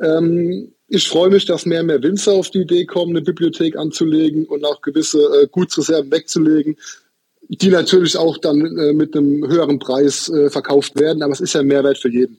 Ähm, 0.02 0.72
ich 0.88 1.08
freue 1.08 1.30
mich, 1.30 1.46
dass 1.46 1.66
mehr 1.66 1.80
und 1.80 1.86
mehr 1.86 2.02
Winzer 2.02 2.32
auf 2.32 2.50
die 2.50 2.60
Idee 2.60 2.84
kommen, 2.84 3.16
eine 3.16 3.22
Bibliothek 3.22 3.76
anzulegen 3.76 4.44
und 4.44 4.64
auch 4.64 4.82
gewisse 4.82 5.18
äh, 5.18 5.48
Gutsreserven 5.50 6.12
wegzulegen, 6.12 6.76
die 7.48 7.70
natürlich 7.70 8.16
auch 8.16 8.38
dann 8.38 8.78
äh, 8.78 8.92
mit 8.92 9.16
einem 9.16 9.48
höheren 9.48 9.78
Preis 9.78 10.28
äh, 10.28 10.50
verkauft 10.50 10.98
werden. 10.98 11.22
Aber 11.22 11.32
es 11.32 11.40
ist 11.40 11.54
ja 11.54 11.60
ein 11.60 11.66
Mehrwert 11.66 11.98
für 11.98 12.10
jeden. 12.10 12.38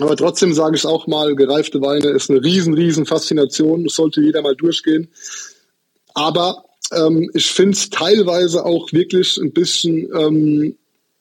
Aber 0.00 0.16
trotzdem 0.16 0.52
sage 0.52 0.76
ich 0.76 0.86
auch 0.86 1.06
mal, 1.06 1.36
gereifte 1.36 1.80
Weine 1.80 2.08
ist 2.08 2.30
eine 2.30 2.42
riesen, 2.42 2.74
riesen 2.74 3.06
Faszination. 3.06 3.84
Das 3.84 3.94
sollte 3.94 4.20
jeder 4.20 4.42
mal 4.42 4.56
durchgehen. 4.56 5.08
Aber 6.14 6.64
ähm, 6.92 7.30
ich 7.34 7.46
finde 7.46 7.72
es 7.72 7.90
teilweise 7.90 8.64
auch 8.64 8.92
wirklich 8.92 9.38
ein 9.38 9.52
bisschen 9.52 10.08
ähm, 10.16 10.76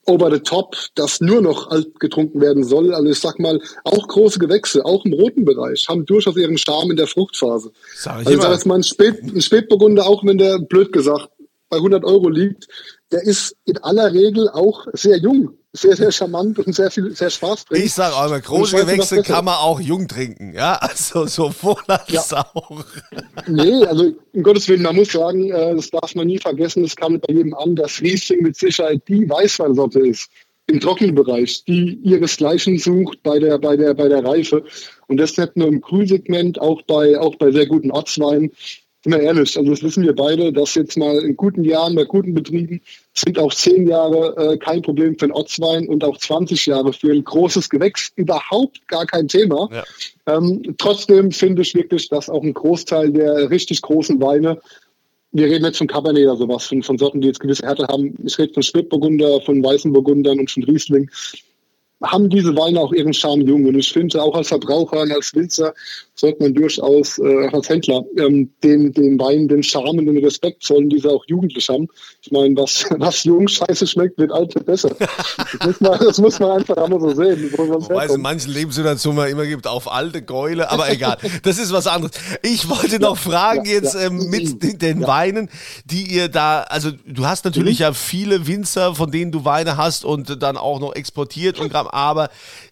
over 0.06 0.32
the 0.32 0.40
top, 0.40 0.76
dass 0.96 1.22
nur 1.22 1.42
noch 1.42 1.70
alt 1.70 2.00
getrunken 2.00 2.42
werden 2.42 2.64
soll. 2.64 2.94
Also 2.94 3.10
ich 3.10 3.20
sag 3.20 3.40
mal, 3.40 3.62
auch 3.84 4.08
große 4.08 4.40
Gewächse, 4.40 4.84
auch 4.86 5.06
im 5.06 5.14
roten 5.14 5.46
Bereich, 5.46 5.88
haben 5.88 6.06
durchaus 6.06 6.36
ihren 6.36 6.58
Charme 6.58 6.92
in 6.92 6.98
der 6.98 7.08
Fruchtphase. 7.08 7.72
Sag 7.96 8.22
ich 8.22 8.28
also 8.28 8.42
sag 8.42 8.52
jetzt 8.54 8.66
mal, 8.66 8.76
ein, 8.76 8.84
Spät, 8.84 9.22
ein 9.22 9.42
Spätburgunder, 9.42 10.06
auch 10.06 10.26
wenn 10.26 10.38
der 10.38 10.60
blöd 10.60 10.92
gesagt 10.92 11.30
bei 11.70 11.78
100 11.78 12.04
Euro 12.04 12.30
liegt, 12.30 12.68
der 13.14 13.24
ist 13.24 13.56
in 13.66 13.78
aller 13.78 14.12
Regel 14.12 14.50
auch 14.50 14.88
sehr 14.94 15.18
jung 15.18 15.58
sehr, 15.76 15.96
sehr 15.96 16.12
charmant 16.12 16.60
und 16.60 16.74
sehr 16.74 16.92
viel, 16.92 17.16
sehr 17.16 17.32
Spaß 17.32 17.66
bringt. 17.66 17.84
Ich 17.84 17.94
sage 17.94 18.14
immer, 18.26 18.40
große 18.40 18.78
Gewächse 18.78 19.24
kann 19.24 19.46
man 19.46 19.56
auch 19.56 19.82
jung 19.82 20.08
trinken, 20.08 20.54
ja, 20.54 20.76
also 20.76 21.26
sowohl 21.26 21.82
als 21.88 22.30
ja. 22.30 22.46
auch. 22.54 22.86
Nee, 23.48 23.84
also 23.86 24.12
um 24.34 24.44
Gottes 24.44 24.68
Willen, 24.68 24.84
man 24.84 24.96
muss 24.96 25.12
sagen, 25.12 25.52
äh, 25.52 25.76
das 25.76 25.90
darf 25.90 26.14
man 26.14 26.28
nie 26.28 26.38
vergessen, 26.38 26.84
es 26.84 26.96
kam 26.96 27.20
bei 27.20 27.34
jedem 27.34 27.56
an, 27.56 27.76
dass 27.76 28.00
Riesling 28.02 28.44
mit 28.44 28.56
Sicherheit 28.56 29.02
die 29.08 29.28
Weißweinsorte 29.28 30.00
ist 30.00 30.30
im 30.68 30.80
Trockenbereich, 30.80 31.66
die 31.66 32.00
ihresgleichen 32.04 32.78
sucht 32.78 33.22
bei 33.24 33.40
der, 33.40 33.58
bei 33.58 33.76
der, 33.76 33.96
bei 33.96 34.08
der 34.08 34.24
Reife. 34.24 34.64
Und 35.08 35.18
das 35.18 35.36
nicht 35.38 35.58
nur 35.58 35.68
im 35.68 35.82
Grünsegment, 35.82 36.62
auch 36.62 36.82
bei, 36.84 37.20
auch 37.20 37.36
bei 37.36 37.52
sehr 37.52 37.66
guten 37.66 37.92
Ortsweinen 37.92 38.52
sind 39.04 39.12
wir 39.12 39.22
ehrlich, 39.22 39.58
also 39.58 39.70
das 39.70 39.84
wissen 39.84 40.04
wir 40.04 40.16
beide, 40.16 40.54
dass 40.54 40.76
jetzt 40.76 40.98
mal 40.98 41.18
in 41.20 41.36
guten 41.36 41.66
Jahren, 41.66 41.96
bei 41.96 42.06
guten 42.06 42.34
Betrieben 42.34 42.82
sind 43.14 43.38
auch 43.38 43.54
zehn 43.54 43.88
Jahre 43.88 44.54
äh, 44.54 44.58
kein 44.58 44.82
Problem 44.82 45.18
für 45.20 45.26
einen 45.26 45.34
Ortswein 45.34 45.90
und 45.90 46.04
auch 46.06 46.18
20 46.18 46.66
Jahre 46.66 46.94
für 46.94 47.12
ein 47.12 47.24
großes 47.24 47.70
Gewächs 47.70 48.12
überhaupt 48.16 48.88
gar 48.88 49.06
kein 49.06 49.28
Thema. 49.28 49.70
Ja. 49.72 50.38
Ähm, 50.38 50.76
trotzdem 50.78 51.32
finde 51.32 51.64
ich 51.64 51.76
wirklich, 51.76 52.08
dass 52.08 52.30
auch 52.30 52.44
ein 52.44 52.54
Großteil 52.54 53.12
der 53.12 53.50
richtig 53.50 53.82
großen 53.82 54.22
Weine 54.22 54.60
wir 55.36 55.48
reden 55.48 55.66
jetzt 55.66 55.80
von 55.80 55.88
Cabernet 55.88 56.28
oder 56.28 56.38
sowas, 56.38 56.66
von, 56.68 56.84
von 56.84 56.98
Sorten, 57.00 57.20
die 57.20 57.28
jetzt 57.28 57.40
gewisse 57.40 57.66
Härte 57.66 57.88
haben. 57.88 58.16
Ich 58.24 58.38
rede 58.38 58.54
von 58.54 58.62
Spätburgunder, 58.62 59.42
von 59.42 59.64
weißen 59.64 59.92
Burgundern 59.92 60.40
und 60.40 60.52
von 60.52 60.64
Riesling 60.64 61.10
haben 62.04 62.30
diese 62.30 62.56
Weine 62.56 62.80
auch 62.80 62.92
ihren 62.92 63.14
Charme 63.14 63.42
jung. 63.42 63.66
Und 63.66 63.76
ich 63.76 63.92
finde, 63.92 64.22
auch 64.22 64.36
als 64.36 64.50
Verbraucher 64.50 65.02
und 65.02 65.12
als 65.12 65.34
Winzer 65.34 65.74
sollte 66.16 66.44
man 66.44 66.54
durchaus 66.54 67.18
äh, 67.20 67.48
als 67.52 67.70
Händler 67.70 68.04
ähm, 68.18 68.50
den, 68.64 68.94
den 68.94 69.20
Wein, 69.20 69.48
den 69.48 69.64
Charme 69.64 70.00
und 70.00 70.06
den 70.06 70.24
Respekt 70.24 70.64
zollen, 70.64 70.90
diese 70.90 71.10
auch 71.10 71.24
jugendlich 71.28 71.68
haben. 71.70 71.88
Ich 72.22 72.32
meine, 72.32 72.56
was, 72.56 72.86
was 72.98 73.24
jung 73.24 73.48
scheiße 73.48 73.88
schmeckt, 73.88 74.18
wird 74.18 74.32
alt 74.32 74.54
besser. 74.66 74.96
Das 75.00 75.66
muss 75.66 75.82
man, 75.82 76.00
das 76.00 76.18
muss 76.20 76.40
man 76.40 76.52
einfach 76.52 76.78
einmal 76.78 77.00
so 77.00 77.14
sehen. 77.16 77.52
Wobei 77.56 78.06
es 78.06 78.14
in 78.14 78.22
manchen 78.22 78.52
Lebenssituationen 78.52 79.18
man 79.18 79.30
immer 79.30 79.46
gibt, 79.46 79.66
auf 79.66 79.92
alte 79.92 80.22
Gäule, 80.22 80.70
aber 80.70 80.92
egal. 80.92 81.18
Das 81.44 81.58
ist 81.58 81.72
was 81.72 81.88
anderes. 81.88 82.12
Ich 82.42 82.70
wollte 82.70 83.00
noch 83.00 83.18
fragen 83.18 83.66
ja, 83.66 83.74
jetzt 83.74 83.96
ja. 83.96 84.08
Ähm, 84.08 84.30
mit 84.30 84.82
den 84.82 85.02
ja. 85.02 85.08
Weinen, 85.08 85.50
die 85.86 86.14
ihr 86.14 86.28
da, 86.28 86.62
also 86.64 86.92
du 87.06 87.26
hast 87.26 87.46
natürlich 87.46 87.80
mhm. 87.80 87.84
ja 87.84 87.94
viele 87.94 88.46
Winzer, 88.46 88.96
von 88.96 89.12
denen 89.12 89.32
du 89.32 89.46
Weine 89.46 89.78
hast 89.78 90.06
und 90.06 90.42
dann 90.42 90.58
auch 90.58 90.80
noch 90.80 90.96
exportiert 90.96 91.60
und 91.60 91.74
aber 91.94 92.30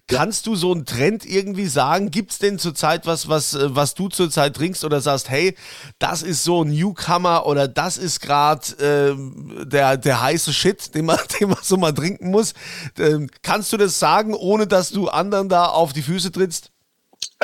kannst 0.08 0.48
du 0.48 0.56
so 0.56 0.72
einen 0.72 0.86
Trend 0.86 1.26
irgendwie 1.26 1.68
sagen? 1.68 2.12
Gibt 2.12 2.32
es 2.32 2.40
denn 2.40 2.60
zurzeit 2.60 3.06
was, 3.06 3.30
was, 3.30 3.54
äh, 3.54 3.76
was 3.76 3.96
du 3.96 4.10
zurzeit 4.10 4.56
trinkst 4.56 4.84
oder 4.84 5.02
sagst, 5.02 5.30
hey, 5.30 5.56
das 6.00 6.24
ist 6.24 6.44
so 6.44 6.64
ein 6.64 6.72
Newcomer 6.72 7.46
oder 7.46 7.68
das 7.68 7.98
ist 7.98 8.20
gerade 8.20 8.62
äh, 8.80 9.66
der, 9.66 9.98
der 9.98 10.22
heiße 10.22 10.54
Shit, 10.54 10.94
den 10.96 11.06
man, 11.06 11.20
den 11.40 11.50
man 11.50 11.60
so 11.62 11.78
mal 11.78 11.94
trinken 11.94 12.32
muss? 12.32 12.54
Ähm, 13.00 13.30
kannst 13.42 13.72
du 13.72 13.78
das 13.78 14.00
sagen, 14.00 14.34
ohne 14.34 14.68
dass 14.68 14.90
du 14.90 15.08
anderen 15.08 15.50
da 15.50 15.66
auf 15.66 15.94
die 15.94 16.02
Füße 16.02 16.32
trittst? 16.32 16.72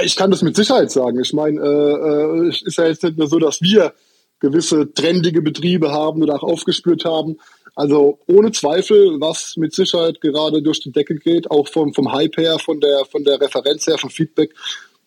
Ich 0.01 0.15
kann 0.15 0.31
das 0.31 0.41
mit 0.41 0.55
Sicherheit 0.55 0.91
sagen. 0.91 1.19
Ich 1.19 1.33
meine, 1.33 1.59
äh, 1.59 2.47
es 2.47 2.61
äh, 2.61 2.65
ist 2.67 2.77
ja 2.77 2.85
jetzt 2.85 3.03
nicht 3.03 3.17
nur 3.17 3.27
so, 3.27 3.39
dass 3.39 3.61
wir 3.61 3.93
gewisse 4.39 4.93
trendige 4.93 5.41
Betriebe 5.41 5.91
haben 5.91 6.21
oder 6.21 6.35
auch 6.35 6.43
aufgespürt 6.43 7.05
haben. 7.05 7.37
Also 7.77 8.17
ohne 8.25 8.51
Zweifel, 8.51 9.21
was 9.21 9.55
mit 9.55 9.71
Sicherheit 9.71 10.19
gerade 10.19 10.63
durch 10.63 10.79
die 10.79 10.91
Decke 10.91 11.13
geht, 11.13 11.51
auch 11.51 11.67
vom, 11.67 11.93
vom 11.93 12.11
Hype 12.11 12.35
her, 12.37 12.57
von 12.57 12.79
der, 12.79 13.05
von 13.05 13.23
der 13.23 13.39
Referenz 13.39 13.85
her, 13.85 13.99
vom 13.99 14.09
Feedback, 14.09 14.51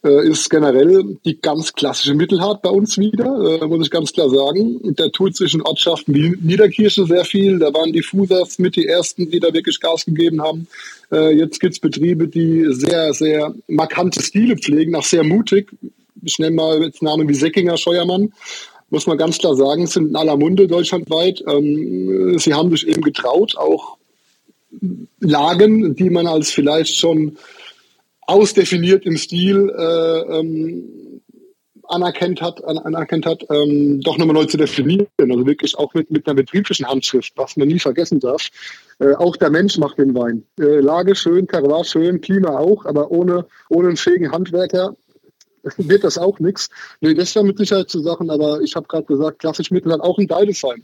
äh, 0.05 0.29
ist 0.29 0.49
generell 0.49 1.19
die 1.25 1.41
ganz 1.41 1.73
klassische 1.73 2.15
Mittelhart 2.15 2.63
bei 2.63 2.71
uns 2.71 2.97
wieder, 2.97 3.61
äh, 3.61 3.67
muss 3.67 3.87
ich 3.87 3.91
ganz 3.91 4.13
klar 4.13 4.31
sagen. 4.31 4.95
Der 4.95 5.11
tut 5.11 5.35
zwischen 5.35 5.63
Ortschaften 5.63 6.15
wie 6.15 6.37
Niederkirche 6.41 7.07
sehr 7.07 7.25
viel. 7.25 7.59
Da 7.59 7.75
waren 7.75 7.93
die 7.93 8.05
Fusas 8.05 8.61
mit 8.61 8.77
die 8.77 8.87
ersten, 8.87 9.29
die 9.29 9.41
da 9.41 9.53
wirklich 9.53 9.81
Gas 9.81 10.05
gegeben 10.05 10.41
haben. 10.41 10.69
Äh, 11.11 11.35
jetzt 11.37 11.59
gibt's 11.59 11.81
Betriebe, 11.81 12.29
die 12.29 12.67
sehr, 12.71 13.13
sehr 13.15 13.53
markante 13.67 14.23
Stile 14.23 14.57
pflegen, 14.57 14.95
auch 14.95 15.03
sehr 15.03 15.25
mutig. 15.25 15.73
Ich 16.23 16.39
nenne 16.39 16.55
mal 16.55 16.81
jetzt 16.85 17.03
Namen 17.03 17.29
wie 17.29 17.35
Säckinger, 17.35 17.77
Scheuermann 17.77 18.33
muss 18.91 19.07
man 19.07 19.19
ganz 19.19 19.39
klar 19.39 19.55
sagen, 19.55 19.87
sind 19.87 20.09
in 20.09 20.17
aller 20.17 20.37
Munde 20.37 20.67
deutschlandweit. 20.67 21.43
Ähm, 21.47 22.39
sie 22.39 22.55
haben 22.55 22.71
sich 22.71 22.87
eben 22.87 23.03
getraut, 23.03 23.57
auch 23.57 23.97
Lagen, 25.21 25.97
die 25.97 26.11
man 26.11 26.27
als 26.27 26.51
vielleicht 26.51 26.97
schon 26.97 27.37
ausdefiniert 28.23 29.05
im 29.07 29.17
Stil 29.17 29.73
äh, 29.77 30.39
ähm, 30.39 31.21
anerkannt 31.91 32.41
hat, 32.41 32.63
anerkannt 32.65 33.27
hat 33.27 33.45
ähm, 33.51 34.01
doch 34.01 34.17
nochmal 34.17 34.35
neu 34.35 34.45
zu 34.45 34.57
definieren. 34.57 35.09
Also 35.19 35.45
wirklich 35.47 35.77
auch 35.77 35.93
mit, 35.95 36.11
mit 36.11 36.27
einer 36.27 36.37
betrieblichen 36.37 36.87
Handschrift, 36.87 37.33
was 37.37 37.57
man 37.57 37.69
nie 37.69 37.81
vergessen 37.81 38.21
darf. 38.21 38.49
Äh, 39.01 39.15
auch 39.15 39.37
der 39.37 39.51
Mensch 39.51 39.77
macht 39.79 39.99
den 39.99 40.15
Wein. 40.15 40.45
Äh, 40.59 40.81
Lage 40.81 41.17
schön, 41.17 41.49
Terroir 41.49 41.85
schön, 41.85 42.21
Klima 42.21 42.57
auch, 42.59 42.87
aber 42.87 43.11
ohne, 43.11 43.47
ohne 43.69 43.89
einen 43.89 43.97
fähigen 43.97 44.31
Handwerker 44.31 44.97
wird 45.77 46.05
das 46.05 46.19
auch 46.19 46.39
nichts. 46.39 46.69
Nee, 47.01 47.15
das 47.15 47.35
war 47.37 47.43
mit 47.43 47.59
Sicherheit 47.59 47.91
zu 47.91 48.01
Sachen, 48.01 48.31
aber 48.31 48.61
ich 48.61 48.75
habe 48.77 48.87
gerade 48.89 49.05
gesagt, 49.05 49.39
klassisch 49.39 49.71
Mittel 49.71 49.93
hat 49.93 50.01
auch 50.01 50.19
ein 50.19 50.27
Deidesheim. 50.27 50.83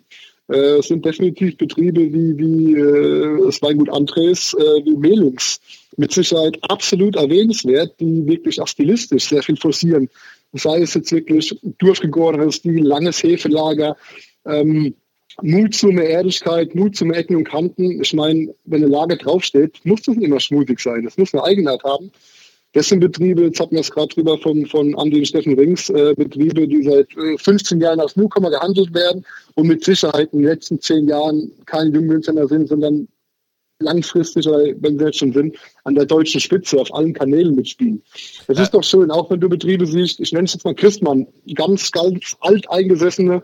Äh, 0.49 0.79
es 0.79 0.89
sind 0.89 1.05
definitiv 1.05 1.57
Betriebe 1.57 2.01
wie, 2.13 2.39
wie 2.39 2.75
äh, 2.75 3.45
das 3.45 3.61
Weingut 3.63 3.91
Andres, 3.91 4.55
äh, 4.55 4.85
wie 4.85 4.97
Melings. 4.97 5.61
Mit 5.97 6.13
Sicherheit 6.13 6.59
absolut 6.63 7.17
erwähnenswert, 7.17 7.99
die 8.01 8.27
wirklich 8.27 8.61
auch 8.61 8.69
stilistisch 8.69 9.29
sehr 9.29 9.43
viel 9.43 9.57
forcieren. 9.57 10.09
Sei 10.53 10.81
es 10.81 10.95
jetzt 10.95 11.11
wirklich 11.11 11.59
durchgegorener 11.79 12.53
Stil, 12.53 12.87
langes 12.87 13.23
Hefelager, 13.23 13.97
ähm, 14.45 14.95
Mut 15.43 15.75
zu 15.75 15.89
mehr 15.89 16.09
Erdigkeit, 16.09 16.75
Mut 16.75 16.97
zu 16.97 17.05
mehr 17.05 17.19
Ecken 17.19 17.37
und 17.37 17.45
Kanten. 17.45 18.01
Ich 18.01 18.15
meine, 18.15 18.55
wenn 18.65 18.83
eine 18.83 18.91
Lage 18.91 19.17
draufsteht, 19.17 19.81
muss 19.85 20.03
das 20.03 20.17
nicht 20.17 20.27
immer 20.27 20.41
schmutzig 20.41 20.81
sein. 20.81 21.07
Es 21.07 21.19
muss 21.19 21.35
eine 21.35 21.45
Eigenheit 21.45 21.83
haben. 21.85 22.11
Das 22.77 22.89
sind 22.89 23.01
Betriebe, 23.01 23.41
jetzt 23.41 23.59
hatten 23.59 23.75
wir 23.75 23.81
es 23.81 23.91
gerade 23.91 24.09
drüber 24.09 24.37
von, 24.37 24.67
von 24.67 24.95
Andi 24.99 25.21
und 25.21 25.27
Steffen 25.27 25.59
Rings, 25.59 25.89
äh, 25.89 26.13
Betriebe, 26.15 26.69
die 26.69 26.83
seit 26.83 27.09
äh, 27.17 27.39
15 27.39 27.81
Jahren 27.81 28.01
als 28.01 28.17
Newcomer 28.17 28.51
gehandelt 28.51 28.93
werden 28.93 29.25
und 29.55 29.67
mit 29.67 29.83
Sicherheit 29.83 30.29
in 30.35 30.41
den 30.41 30.49
letzten 30.49 30.79
10 30.79 31.09
Jahren 31.09 31.51
keine 31.65 31.95
Jungwinzer 31.95 32.47
sind, 32.47 32.69
sondern 32.69 33.09
langfristig, 33.79 34.47
oder 34.47 34.59
wenn 34.81 34.99
sie 34.99 35.07
jetzt 35.07 35.21
schon 35.21 35.33
sind, 35.33 35.57
an 35.85 35.95
der 35.95 36.05
deutschen 36.05 36.39
Spitze 36.39 36.79
auf 36.79 36.93
allen 36.93 37.15
Kanälen 37.15 37.55
mitspielen. 37.55 38.03
Das 38.47 38.59
ja. 38.59 38.65
ist 38.65 38.75
doch 38.75 38.85
schön, 38.85 39.11
auch 39.11 39.31
wenn 39.31 39.41
du 39.41 39.49
Betriebe 39.49 39.87
siehst, 39.87 40.21
ich 40.21 40.33
nenne 40.33 40.45
es 40.45 40.53
jetzt 40.53 40.67
mal 40.67 40.75
Christmann, 40.75 41.27
ganz, 41.55 41.91
ganz 41.91 42.37
alteingesessene 42.41 43.43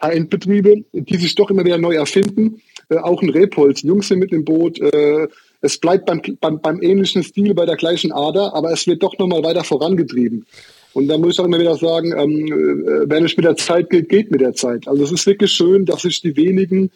Endbetriebe, 0.00 0.84
die 0.92 1.16
sich 1.16 1.34
doch 1.34 1.48
immer 1.48 1.64
wieder 1.64 1.78
neu 1.78 1.94
erfinden. 1.94 2.60
Äh, 2.90 2.98
auch 2.98 3.22
ein 3.22 3.30
Repolz, 3.30 3.80
Jungs 3.80 4.08
sind 4.08 4.18
mit 4.18 4.32
im 4.32 4.44
Boot, 4.44 4.78
äh, 4.78 5.26
es 5.64 5.78
bleibt 5.78 6.06
beim, 6.06 6.20
beim, 6.40 6.60
beim 6.60 6.82
ähnlichen 6.82 7.22
Stil, 7.22 7.54
bei 7.54 7.66
der 7.66 7.76
gleichen 7.76 8.12
Ader, 8.12 8.54
aber 8.54 8.72
es 8.72 8.86
wird 8.86 9.02
doch 9.02 9.16
nochmal 9.18 9.42
weiter 9.42 9.64
vorangetrieben. 9.64 10.46
Und 10.92 11.08
da 11.08 11.18
muss 11.18 11.34
ich 11.34 11.40
auch 11.40 11.46
immer 11.46 11.58
wieder 11.58 11.76
sagen, 11.76 12.12
ähm, 12.16 12.46
äh, 12.46 13.10
wenn 13.10 13.24
es 13.24 13.36
mit 13.36 13.44
der 13.44 13.56
Zeit 13.56 13.90
geht, 13.90 14.08
geht 14.08 14.30
mit 14.30 14.40
der 14.40 14.54
Zeit. 14.54 14.86
Also 14.86 15.02
es 15.04 15.12
ist 15.12 15.26
wirklich 15.26 15.50
schön, 15.50 15.86
dass 15.86 16.02
sich 16.02 16.20
die 16.20 16.36
wenigen 16.36 16.90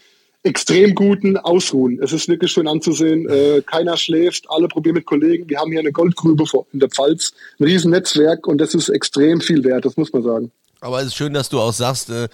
extrem 0.45 0.95
guten 0.95 1.37
ausruhen. 1.37 1.99
Es 2.01 2.13
ist 2.13 2.29
wirklich 2.29 2.53
schön 2.53 2.69
anzusehen. 2.69 3.29
Äh, 3.29 3.63
keiner 3.67 3.97
schläft, 3.97 4.45
alle 4.49 4.69
probieren 4.69 4.95
mit 4.95 5.07
Kollegen. 5.07 5.49
Wir 5.49 5.59
haben 5.59 5.71
hier 5.73 5.81
eine 5.81 5.93
Goldgrube 5.93 6.45
in 6.73 6.79
der 6.79 6.91
Pfalz, 6.91 7.33
ein 7.59 7.65
Riesennetzwerk 7.65 8.47
und 8.47 8.61
das 8.61 8.75
ist 8.75 8.89
extrem 8.89 9.41
viel 9.41 9.65
wert, 9.65 9.85
das 9.85 9.97
muss 9.97 10.13
man 10.13 10.23
sagen. 10.23 10.53
Aber 10.81 11.01
es 11.01 11.09
ist 11.09 11.17
schön, 11.17 11.35
dass 11.35 11.49
du 11.49 11.61
auch 11.61 11.73
sagst, 11.73 12.09
äh, 12.11 12.29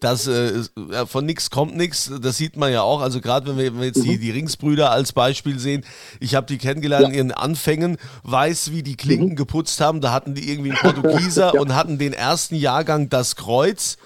dass 0.00 0.26
äh, 0.26 0.62
von 1.06 1.26
nichts 1.26 1.50
kommt 1.50 1.76
nichts. 1.76 2.10
Das 2.22 2.38
sieht 2.38 2.56
man 2.56 2.72
ja 2.72 2.80
auch. 2.82 3.02
Also 3.02 3.20
gerade 3.20 3.56
wenn 3.56 3.78
wir, 3.78 3.84
jetzt 3.84 4.02
die, 4.02 4.16
mhm. 4.16 4.20
die 4.20 4.30
Ringsbrüder 4.30 4.90
als 4.90 5.12
Beispiel 5.12 5.58
sehen, 5.58 5.84
ich 6.18 6.34
habe 6.34 6.46
die 6.46 6.56
kennengelernt 6.56 7.04
ja. 7.04 7.08
in 7.10 7.14
ihren 7.14 7.32
Anfängen, 7.32 7.98
weiß, 8.22 8.72
wie 8.72 8.82
die 8.82 8.96
Klinken 8.96 9.30
mhm. 9.30 9.36
geputzt 9.36 9.80
haben. 9.80 10.00
Da 10.00 10.12
hatten 10.12 10.34
die 10.34 10.50
irgendwie 10.50 10.70
einen 10.70 10.80
Portugieser 10.94 11.52
ja. 11.54 11.60
und 11.60 11.74
hatten 11.74 11.98
den 11.98 12.14
ersten 12.14 12.54
Jahrgang 12.54 13.10
das 13.10 13.36
Kreuz 13.36 13.98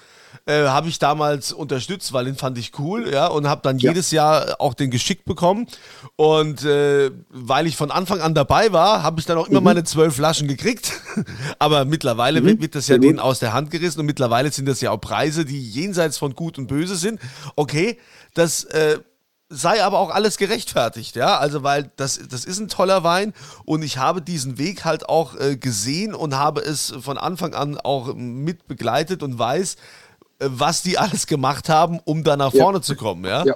äh, 0.45 0.65
habe 0.65 0.89
ich 0.89 0.99
damals 0.99 1.53
unterstützt, 1.53 2.13
weil 2.13 2.25
den 2.25 2.35
fand 2.35 2.57
ich 2.57 2.77
cool, 2.79 3.09
ja, 3.11 3.27
und 3.27 3.47
habe 3.47 3.61
dann 3.63 3.77
ja. 3.79 3.91
jedes 3.91 4.11
Jahr 4.11 4.55
auch 4.59 4.73
den 4.73 4.91
geschickt 4.91 5.25
bekommen. 5.25 5.67
Und 6.15 6.63
äh, 6.63 7.11
weil 7.29 7.67
ich 7.67 7.77
von 7.77 7.91
Anfang 7.91 8.21
an 8.21 8.33
dabei 8.33 8.71
war, 8.71 9.03
habe 9.03 9.19
ich 9.19 9.25
dann 9.25 9.37
auch 9.37 9.47
immer 9.47 9.61
mhm. 9.61 9.65
meine 9.65 9.83
zwölf 9.83 10.15
Flaschen 10.15 10.47
gekriegt. 10.47 10.93
Aber 11.59 11.85
mittlerweile 11.85 12.41
mhm. 12.41 12.61
wird, 12.61 12.75
das 12.75 12.87
ja 12.87 12.97
denen 12.97 13.19
aus 13.19 13.39
der 13.39 13.53
Hand 13.53 13.71
gerissen 13.71 13.99
und 13.99 14.05
mittlerweile 14.05 14.51
sind 14.51 14.67
das 14.67 14.81
ja 14.81 14.91
auch 14.91 14.99
Preise, 14.99 15.45
die 15.45 15.61
jenseits 15.61 16.17
von 16.17 16.35
Gut 16.35 16.57
und 16.57 16.67
Böse 16.67 16.95
sind. 16.95 17.19
Okay, 17.55 17.97
das 18.33 18.63
äh, 18.65 18.99
sei 19.49 19.83
aber 19.83 19.99
auch 19.99 20.09
alles 20.09 20.37
gerechtfertigt, 20.37 21.15
ja, 21.15 21.37
also 21.37 21.61
weil 21.61 21.91
das, 21.97 22.19
das 22.29 22.45
ist 22.45 22.59
ein 22.59 22.67
toller 22.67 23.03
Wein 23.03 23.33
und 23.63 23.83
ich 23.83 23.97
habe 23.97 24.21
diesen 24.21 24.57
Weg 24.57 24.85
halt 24.85 25.07
auch 25.07 25.35
äh, 25.39 25.55
gesehen 25.55 26.15
und 26.15 26.35
habe 26.35 26.61
es 26.61 26.93
von 26.99 27.17
Anfang 27.17 27.53
an 27.53 27.77
auch 27.77 28.15
mit 28.15 28.67
begleitet 28.67 29.21
und 29.21 29.37
weiß, 29.37 29.75
was 30.39 30.81
die 30.81 30.97
alles 30.97 31.27
gemacht 31.27 31.69
haben, 31.69 31.99
um 32.03 32.23
da 32.23 32.37
nach 32.37 32.51
vorne 32.51 32.79
ja. 32.79 32.81
zu 32.81 32.95
kommen, 32.95 33.25
ja. 33.25 33.45
ja. 33.45 33.55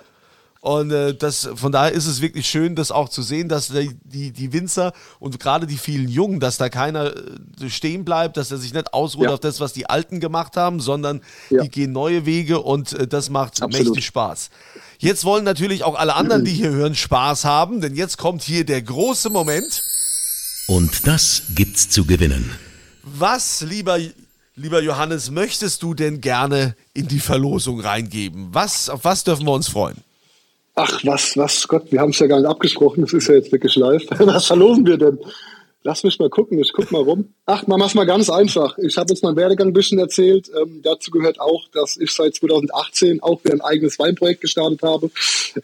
Und 0.61 0.91
äh, 0.91 1.15
das, 1.15 1.49
von 1.55 1.71
daher 1.71 1.93
ist 1.93 2.05
es 2.05 2.19
wirklich 2.19 2.45
schön, 2.45 2.75
das 2.75 2.91
auch 2.91 3.07
zu 3.07 3.21
sehen, 3.21 3.47
dass 3.47 3.69
die, 3.69 3.95
die, 4.03 4.31
die 4.31 4.51
Winzer 4.51 4.91
und 5.19 5.39
gerade 5.39 5.65
die 5.65 5.77
vielen 5.77 6.09
Jungen, 6.09 6.41
dass 6.41 6.57
da 6.57 6.67
keiner 6.67 7.15
äh, 7.15 7.69
stehen 7.69 8.03
bleibt, 8.03 8.35
dass 8.35 8.51
er 8.51 8.57
sich 8.57 8.73
nicht 8.73 8.93
ausruht 8.93 9.25
ja. 9.25 9.33
auf 9.33 9.39
das, 9.39 9.61
was 9.61 9.71
die 9.71 9.89
Alten 9.89 10.19
gemacht 10.19 10.57
haben, 10.57 10.81
sondern 10.81 11.21
ja. 11.49 11.61
die 11.61 11.69
gehen 11.69 11.93
neue 11.93 12.25
Wege 12.25 12.59
und 12.59 12.91
äh, 12.91 13.07
das 13.07 13.29
macht 13.29 13.61
Absolut. 13.61 13.87
mächtig 13.87 14.05
Spaß. 14.05 14.49
Jetzt 14.97 15.23
wollen 15.23 15.45
natürlich 15.45 15.85
auch 15.85 15.97
alle 15.97 16.15
anderen, 16.15 16.43
die 16.43 16.51
hier 16.51 16.71
hören, 16.71 16.93
Spaß 16.93 17.45
haben, 17.45 17.79
denn 17.79 17.95
jetzt 17.95 18.17
kommt 18.17 18.41
hier 18.41 18.65
der 18.65 18.81
große 18.81 19.29
Moment. 19.29 19.81
Und 20.67 21.07
das 21.07 21.43
gibt's 21.55 21.89
zu 21.89 22.03
gewinnen. 22.05 22.51
Was, 23.03 23.61
lieber 23.61 23.97
Lieber 24.61 24.81
Johannes, 24.81 25.31
möchtest 25.31 25.83
du 25.83 25.93
denn 25.93 26.19
gerne 26.19 26.75
in 26.93 27.07
die 27.07 27.19
Verlosung 27.19 27.79
reingeben? 27.79 28.49
Was, 28.51 28.89
auf 28.89 29.05
was 29.05 29.23
dürfen 29.23 29.45
wir 29.45 29.53
uns 29.53 29.69
freuen? 29.69 29.95
Ach, 30.75 30.99
was, 31.05 31.37
was, 31.37 31.65
Gott, 31.65 31.89
wir 31.93 32.01
haben 32.01 32.09
es 32.09 32.19
ja 32.19 32.27
gar 32.27 32.39
nicht 32.41 32.49
abgesprochen, 32.49 33.01
das 33.03 33.13
ist 33.13 33.29
ja 33.29 33.35
jetzt 33.35 33.53
wirklich 33.53 33.77
live. 33.77 34.03
Was 34.19 34.47
verlosen 34.47 34.85
wir 34.85 34.97
denn? 34.97 35.17
Lass 35.83 36.03
mich 36.03 36.19
mal 36.19 36.29
gucken, 36.29 36.59
ich 36.59 36.73
guck 36.73 36.91
mal 36.91 37.01
rum. 37.01 37.29
Ach, 37.45 37.67
man 37.67 37.79
macht 37.79 37.95
mal 37.95 38.05
ganz 38.05 38.29
einfach. 38.29 38.77
Ich 38.79 38.97
habe 38.97 39.13
jetzt 39.13 39.23
meinen 39.23 39.37
Werdegang 39.37 39.67
ein 39.67 39.73
bisschen 39.73 39.97
erzählt. 39.97 40.51
Ähm, 40.61 40.81
dazu 40.83 41.09
gehört 41.09 41.39
auch, 41.39 41.69
dass 41.73 41.95
ich 41.95 42.11
seit 42.11 42.35
2018 42.35 43.23
auch 43.23 43.41
wieder 43.45 43.55
ein 43.55 43.61
eigenes 43.61 43.97
Weinprojekt 43.97 44.41
gestartet 44.41 44.81
habe. 44.83 45.09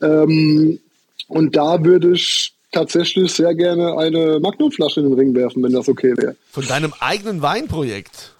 Ähm, 0.02 0.80
und 1.28 1.56
da 1.56 1.84
würde 1.84 2.14
ich 2.14 2.54
tatsächlich 2.72 3.34
sehr 3.34 3.56
gerne 3.56 3.98
eine 3.98 4.40
Magnumflasche 4.40 5.02
in 5.02 5.10
den 5.10 5.20
Ring 5.20 5.36
werfen, 5.36 5.64
wenn 5.64 5.74
das 5.74 5.90
okay 5.90 6.14
wäre. 6.16 6.38
Von 6.52 6.66
deinem 6.66 6.94
eigenen 7.00 7.42
Weinprojekt? 7.42 8.35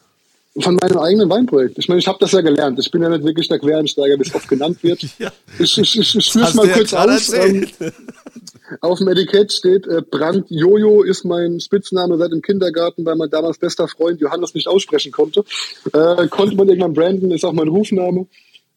Von 0.60 0.76
meinem 0.76 0.98
eigenen 0.98 1.30
Weinprojekt. 1.30 1.78
Ich 1.78 1.88
meine, 1.90 2.00
ich 2.00 2.08
habe 2.08 2.18
das 2.20 2.32
ja 2.32 2.42
gelernt. 2.42 2.80
Ich 2.80 2.90
bin 2.90 3.02
ja 3.02 3.10
nicht 3.10 3.24
wirklich 3.24 3.48
der 3.50 3.60
Quereinsteiger, 3.60 4.18
wie 4.18 4.22
es 4.22 4.34
oft 4.34 4.48
genannt 4.48 4.82
wird. 4.84 5.06
ja. 5.20 5.32
Ich, 5.60 5.78
ich, 5.78 6.00
ich, 6.00 6.16
ich 6.16 6.32
führe 6.32 6.46
es 6.46 6.54
mal 6.54 6.68
kurz 6.70 6.94
aus. 6.94 7.34
Ähm, 7.34 7.68
auf 8.82 9.00
dem 9.00 9.10
Etikett 9.10 9.52
steht, 9.52 9.86
äh, 9.88 10.02
Brand 10.02 10.46
Jojo 10.50 11.04
ist 11.04 11.26
mein 11.26 11.60
Spitzname 11.60 12.18
seit 12.18 12.32
dem 12.32 12.42
Kindergarten, 12.42 13.06
weil 13.06 13.16
mein 13.16 13.30
damals 13.30 13.58
bester 13.58 13.88
Freund 13.88 14.22
Johannes 14.22 14.54
nicht 14.54 14.68
aussprechen 14.68 15.12
konnte. 15.12 15.44
Äh, 15.92 16.28
konnte 16.30 16.56
man 16.56 16.70
irgendwann 16.70 16.94
branden, 16.94 17.32
ist 17.32 17.44
auch 17.44 17.54
mein 17.54 17.68
Rufname. 17.68 18.28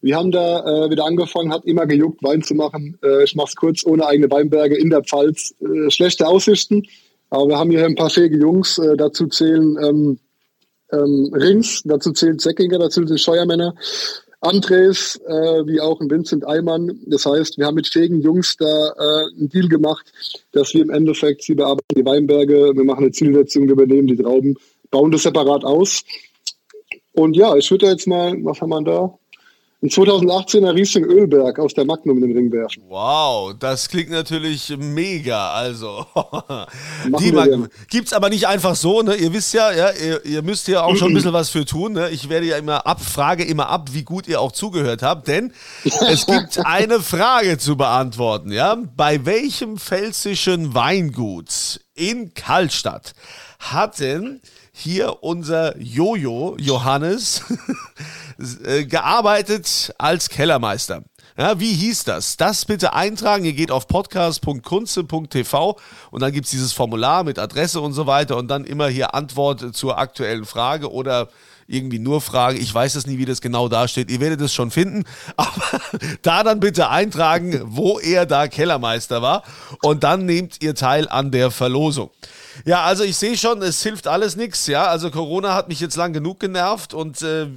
Wir 0.01 0.15
haben 0.15 0.31
da 0.31 0.59
äh, 0.59 0.89
wieder 0.89 1.05
angefangen, 1.05 1.51
hat 1.51 1.65
immer 1.65 1.85
gejuckt, 1.85 2.23
Wein 2.23 2.41
zu 2.41 2.55
machen. 2.55 2.97
Äh, 3.03 3.23
ich 3.23 3.35
mach's 3.35 3.55
kurz, 3.55 3.85
ohne 3.85 4.05
eigene 4.05 4.29
Weinberge 4.29 4.77
in 4.77 4.89
der 4.89 5.03
Pfalz. 5.03 5.53
Äh, 5.61 5.89
schlechte 5.91 6.27
Aussichten, 6.27 6.83
aber 7.29 7.47
wir 7.47 7.57
haben 7.57 7.71
hier 7.71 7.85
ein 7.85 7.95
paar 7.95 8.09
fähige 8.09 8.37
Jungs. 8.37 8.77
Äh, 8.77 8.97
dazu 8.97 9.27
zählen 9.27 9.77
ähm, 9.81 10.19
ähm, 10.91 11.31
Rings, 11.33 11.81
dazu 11.85 12.11
zählt 12.11 12.41
Säckinger, 12.41 12.79
dazu 12.79 13.03
zählen 13.03 13.17
Scheuermänner, 13.17 13.75
Andres, 14.41 15.19
äh, 15.27 15.67
wie 15.67 15.81
auch 15.81 15.99
ein 15.99 16.09
Vincent 16.09 16.47
Eimann. 16.47 16.99
Das 17.05 17.25
heißt, 17.25 17.57
wir 17.57 17.65
haben 17.65 17.75
mit 17.75 17.87
fähigen 17.87 18.21
Jungs 18.21 18.55
da 18.57 18.65
äh, 18.65 19.37
einen 19.37 19.49
Deal 19.49 19.67
gemacht, 19.67 20.11
dass 20.53 20.73
wir 20.73 20.81
im 20.81 20.89
Endeffekt, 20.89 21.43
sie 21.43 21.55
bearbeiten 21.55 21.95
die 21.95 22.05
Weinberge, 22.05 22.71
wir 22.73 22.83
machen 22.83 23.03
eine 23.03 23.11
Zielsetzung, 23.11 23.65
wir 23.65 23.73
übernehmen 23.73 24.07
die 24.07 24.15
Trauben, 24.15 24.55
bauen 24.91 25.11
das 25.11 25.23
separat 25.23 25.65
aus. 25.65 26.03
Und 27.13 27.35
ja, 27.35 27.55
ich 27.57 27.69
würde 27.69 27.87
jetzt 27.87 28.07
mal, 28.07 28.33
was 28.43 28.61
haben 28.61 28.69
wir 28.69 28.81
da? 28.81 29.13
Ein 29.81 29.89
2018er 29.89 30.75
Riesling 30.75 31.05
Ölberg 31.05 31.57
aus 31.57 31.73
der 31.73 31.85
Magnum 31.85 32.17
in 32.17 32.27
den 32.27 32.37
Ring 32.37 32.51
werfen. 32.51 32.83
Wow, 32.89 33.53
das 33.57 33.87
klingt 33.87 34.09
natürlich 34.09 34.75
mega. 34.77 35.53
Also, 35.53 36.05
die 37.19 37.31
Magnum. 37.31 37.69
Gibt's 37.89 38.11
aber 38.11 38.29
nicht 38.29 38.45
einfach 38.45 38.75
so, 38.75 39.01
ne? 39.01 39.15
Ihr 39.15 39.31
wisst 39.31 39.53
ja, 39.53 39.71
ja 39.71 39.91
ihr, 39.91 40.25
ihr 40.25 40.41
müsst 40.41 40.67
ja 40.67 40.83
auch 40.83 40.97
schon 40.97 41.11
ein 41.11 41.13
bisschen 41.13 41.31
was 41.31 41.49
für 41.49 41.63
tun. 41.63 41.93
Ne? 41.93 42.09
Ich 42.09 42.27
werde 42.27 42.45
ja 42.45 42.57
immer 42.57 42.85
ab, 42.85 43.01
frage 43.01 43.45
immer 43.45 43.69
ab, 43.69 43.89
wie 43.93 44.03
gut 44.03 44.27
ihr 44.27 44.41
auch 44.41 44.51
zugehört 44.51 45.01
habt, 45.01 45.29
denn 45.29 45.53
es 45.83 46.25
gibt 46.25 46.65
eine 46.65 46.99
Frage 46.99 47.57
zu 47.57 47.77
beantworten, 47.77 48.51
ja? 48.51 48.77
Bei 48.97 49.25
welchem 49.25 49.77
pfälzischen 49.77 50.73
Weingut 50.73 51.79
in 51.95 52.33
Kaltstadt 52.33 53.13
hatten 53.59 54.41
hier 54.79 55.21
unser 55.21 55.77
Jojo 55.77 56.55
Johannes 56.59 57.43
äh, 58.65 58.85
gearbeitet 58.85 59.93
als 59.97 60.29
Kellermeister. 60.29 61.03
Ja, 61.37 61.59
wie 61.59 61.73
hieß 61.73 62.03
das? 62.03 62.37
Das 62.37 62.65
bitte 62.65 62.93
eintragen. 62.93 63.45
Ihr 63.45 63.53
geht 63.53 63.71
auf 63.71 63.87
podcast.kunze.tv 63.87 65.77
und 66.11 66.21
dann 66.21 66.31
gibt 66.31 66.45
es 66.45 66.51
dieses 66.51 66.73
Formular 66.73 67.23
mit 67.23 67.39
Adresse 67.39 67.79
und 67.79 67.93
so 67.93 68.07
weiter 68.07 68.35
und 68.35 68.49
dann 68.49 68.65
immer 68.65 68.89
hier 68.89 69.13
Antwort 69.13 69.75
zur 69.75 69.97
aktuellen 69.97 70.45
Frage 70.45 70.91
oder 70.91 71.29
irgendwie 71.69 71.99
nur 71.99 72.19
fragen. 72.19 72.59
Ich 72.59 72.73
weiß 72.73 72.95
es 72.95 73.05
nie, 73.05 73.19
wie 73.19 73.25
das 73.25 73.41
genau 73.41 73.69
dasteht. 73.69 74.09
Ihr 74.09 74.19
werdet 74.19 74.41
es 74.41 74.53
schon 74.53 74.71
finden. 74.71 75.05
Aber 75.37 75.79
da 76.23 76.43
dann 76.43 76.59
bitte 76.59 76.89
eintragen, 76.89 77.61
wo 77.63 77.99
er 77.99 78.25
da 78.25 78.47
Kellermeister 78.47 79.21
war. 79.21 79.43
Und 79.81 80.03
dann 80.03 80.25
nehmt 80.25 80.61
ihr 80.63 80.75
teil 80.75 81.07
an 81.07 81.31
der 81.31 81.51
Verlosung. 81.51 82.09
Ja, 82.65 82.83
also 82.83 83.03
ich 83.03 83.17
sehe 83.17 83.37
schon, 83.37 83.61
es 83.61 83.81
hilft 83.83 84.07
alles 84.07 84.35
nichts. 84.35 84.67
Ja, 84.67 84.85
also 84.85 85.11
Corona 85.11 85.53
hat 85.53 85.69
mich 85.69 85.79
jetzt 85.79 85.95
lang 85.95 86.13
genug 86.13 86.39
genervt 86.39 86.93
und 86.93 87.21
äh, 87.21 87.47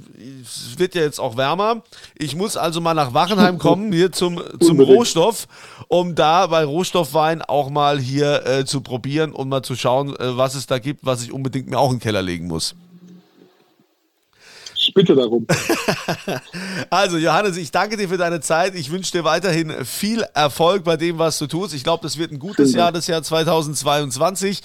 es 0.41 0.77
wird 0.77 0.95
ja 0.95 1.01
jetzt 1.01 1.19
auch 1.19 1.37
wärmer. 1.37 1.83
Ich 2.15 2.35
muss 2.35 2.57
also 2.57 2.81
mal 2.81 2.93
nach 2.93 3.13
Wachenheim 3.13 3.57
kommen, 3.59 3.91
hier 3.91 4.11
zum, 4.11 4.41
zum 4.59 4.79
Rohstoff, 4.79 5.47
um 5.87 6.15
da 6.15 6.47
bei 6.47 6.63
Rohstoffwein 6.63 7.41
auch 7.41 7.69
mal 7.69 7.99
hier 7.99 8.45
äh, 8.45 8.65
zu 8.65 8.81
probieren 8.81 9.31
und 9.31 9.49
mal 9.49 9.63
zu 9.63 9.75
schauen, 9.75 10.15
äh, 10.15 10.37
was 10.37 10.55
es 10.55 10.67
da 10.67 10.79
gibt, 10.79 11.05
was 11.05 11.23
ich 11.23 11.31
unbedingt 11.31 11.69
mir 11.69 11.79
auch 11.79 11.91
in 11.91 11.97
den 11.97 12.01
Keller 12.03 12.21
legen 12.21 12.47
muss. 12.47 12.75
Ich 14.85 14.93
bitte 14.93 15.15
darum. 15.15 15.47
also, 16.89 17.17
Johannes, 17.17 17.55
ich 17.55 17.71
danke 17.71 17.95
dir 17.95 18.09
für 18.09 18.17
deine 18.17 18.41
Zeit. 18.41 18.75
Ich 18.75 18.91
wünsche 18.91 19.13
dir 19.13 19.23
weiterhin 19.23 19.85
viel 19.85 20.25
Erfolg 20.33 20.83
bei 20.83 20.97
dem, 20.97 21.19
was 21.19 21.39
du 21.39 21.47
tust. 21.47 21.73
Ich 21.73 21.85
glaube, 21.85 22.03
das 22.03 22.17
wird 22.17 22.31
ein 22.31 22.39
gutes 22.39 22.73
Jahr, 22.73 22.91
das 22.91 23.07
Jahr 23.07 23.23
2022. 23.23 24.61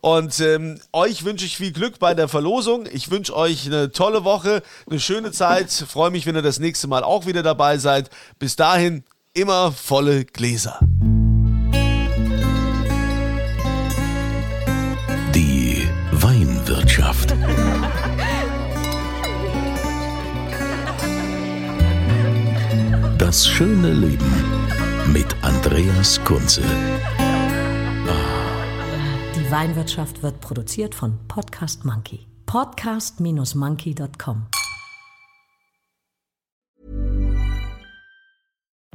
Und 0.00 0.40
ähm, 0.40 0.80
euch 0.92 1.24
wünsche 1.24 1.46
ich 1.46 1.56
viel 1.56 1.72
Glück 1.72 2.00
bei 2.00 2.14
der 2.14 2.26
Verlosung. 2.26 2.86
Ich 2.92 3.12
wünsche 3.12 3.36
euch 3.36 3.66
eine 3.66 3.92
tolle 3.92 4.24
Woche, 4.24 4.62
eine 4.90 4.98
schöne 4.98 5.30
Zeit. 5.30 5.70
Freue 5.70 6.10
mich, 6.10 6.26
wenn 6.26 6.34
ihr 6.34 6.42
das 6.42 6.58
nächste 6.58 6.88
Mal 6.88 7.04
auch 7.04 7.26
wieder 7.26 7.44
dabei 7.44 7.78
seid. 7.78 8.10
Bis 8.40 8.56
dahin, 8.56 9.04
immer 9.34 9.70
volle 9.70 10.24
Gläser. 10.24 10.80
Das 23.30 23.46
schöne 23.46 23.92
Leben 23.92 24.32
mit 25.12 25.36
Andreas 25.42 26.18
Kunze. 26.24 26.62
Die 29.36 29.50
Weinwirtschaft 29.52 30.24
wird 30.24 30.40
produziert 30.40 30.96
von 30.96 31.16
Podcast 31.28 31.84
Monkey. 31.84 32.26
Podcast-monkey.com. 32.46 34.46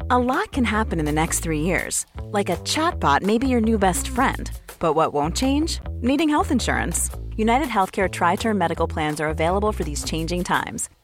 A 0.10 0.17
lot 0.17 0.52
can 0.52 0.65
happen 0.65 1.00
in 1.00 1.06
the 1.06 1.13
next 1.13 1.39
three 1.39 1.62
years. 1.62 2.06
Like 2.34 2.50
a 2.50 2.58
chatbot 2.65 3.21
may 3.21 3.38
be 3.38 3.48
your 3.48 3.62
new 3.62 3.78
best 3.78 4.10
friend. 4.10 4.52
But 4.82 4.98
what 4.98 5.13
won't 5.13 5.38
change? 5.38 5.80
Needing 6.02 6.28
health 6.28 6.52
insurance. 6.52 7.10
United 7.38 7.69
Healthcare 7.69 8.12
Tri 8.12 8.36
Term 8.36 8.58
Medical 8.58 8.89
Plans 8.89 9.21
are 9.21 9.30
available 9.30 9.71
for 9.71 9.86
these 9.86 10.04
changing 10.04 10.43
times. 10.43 10.89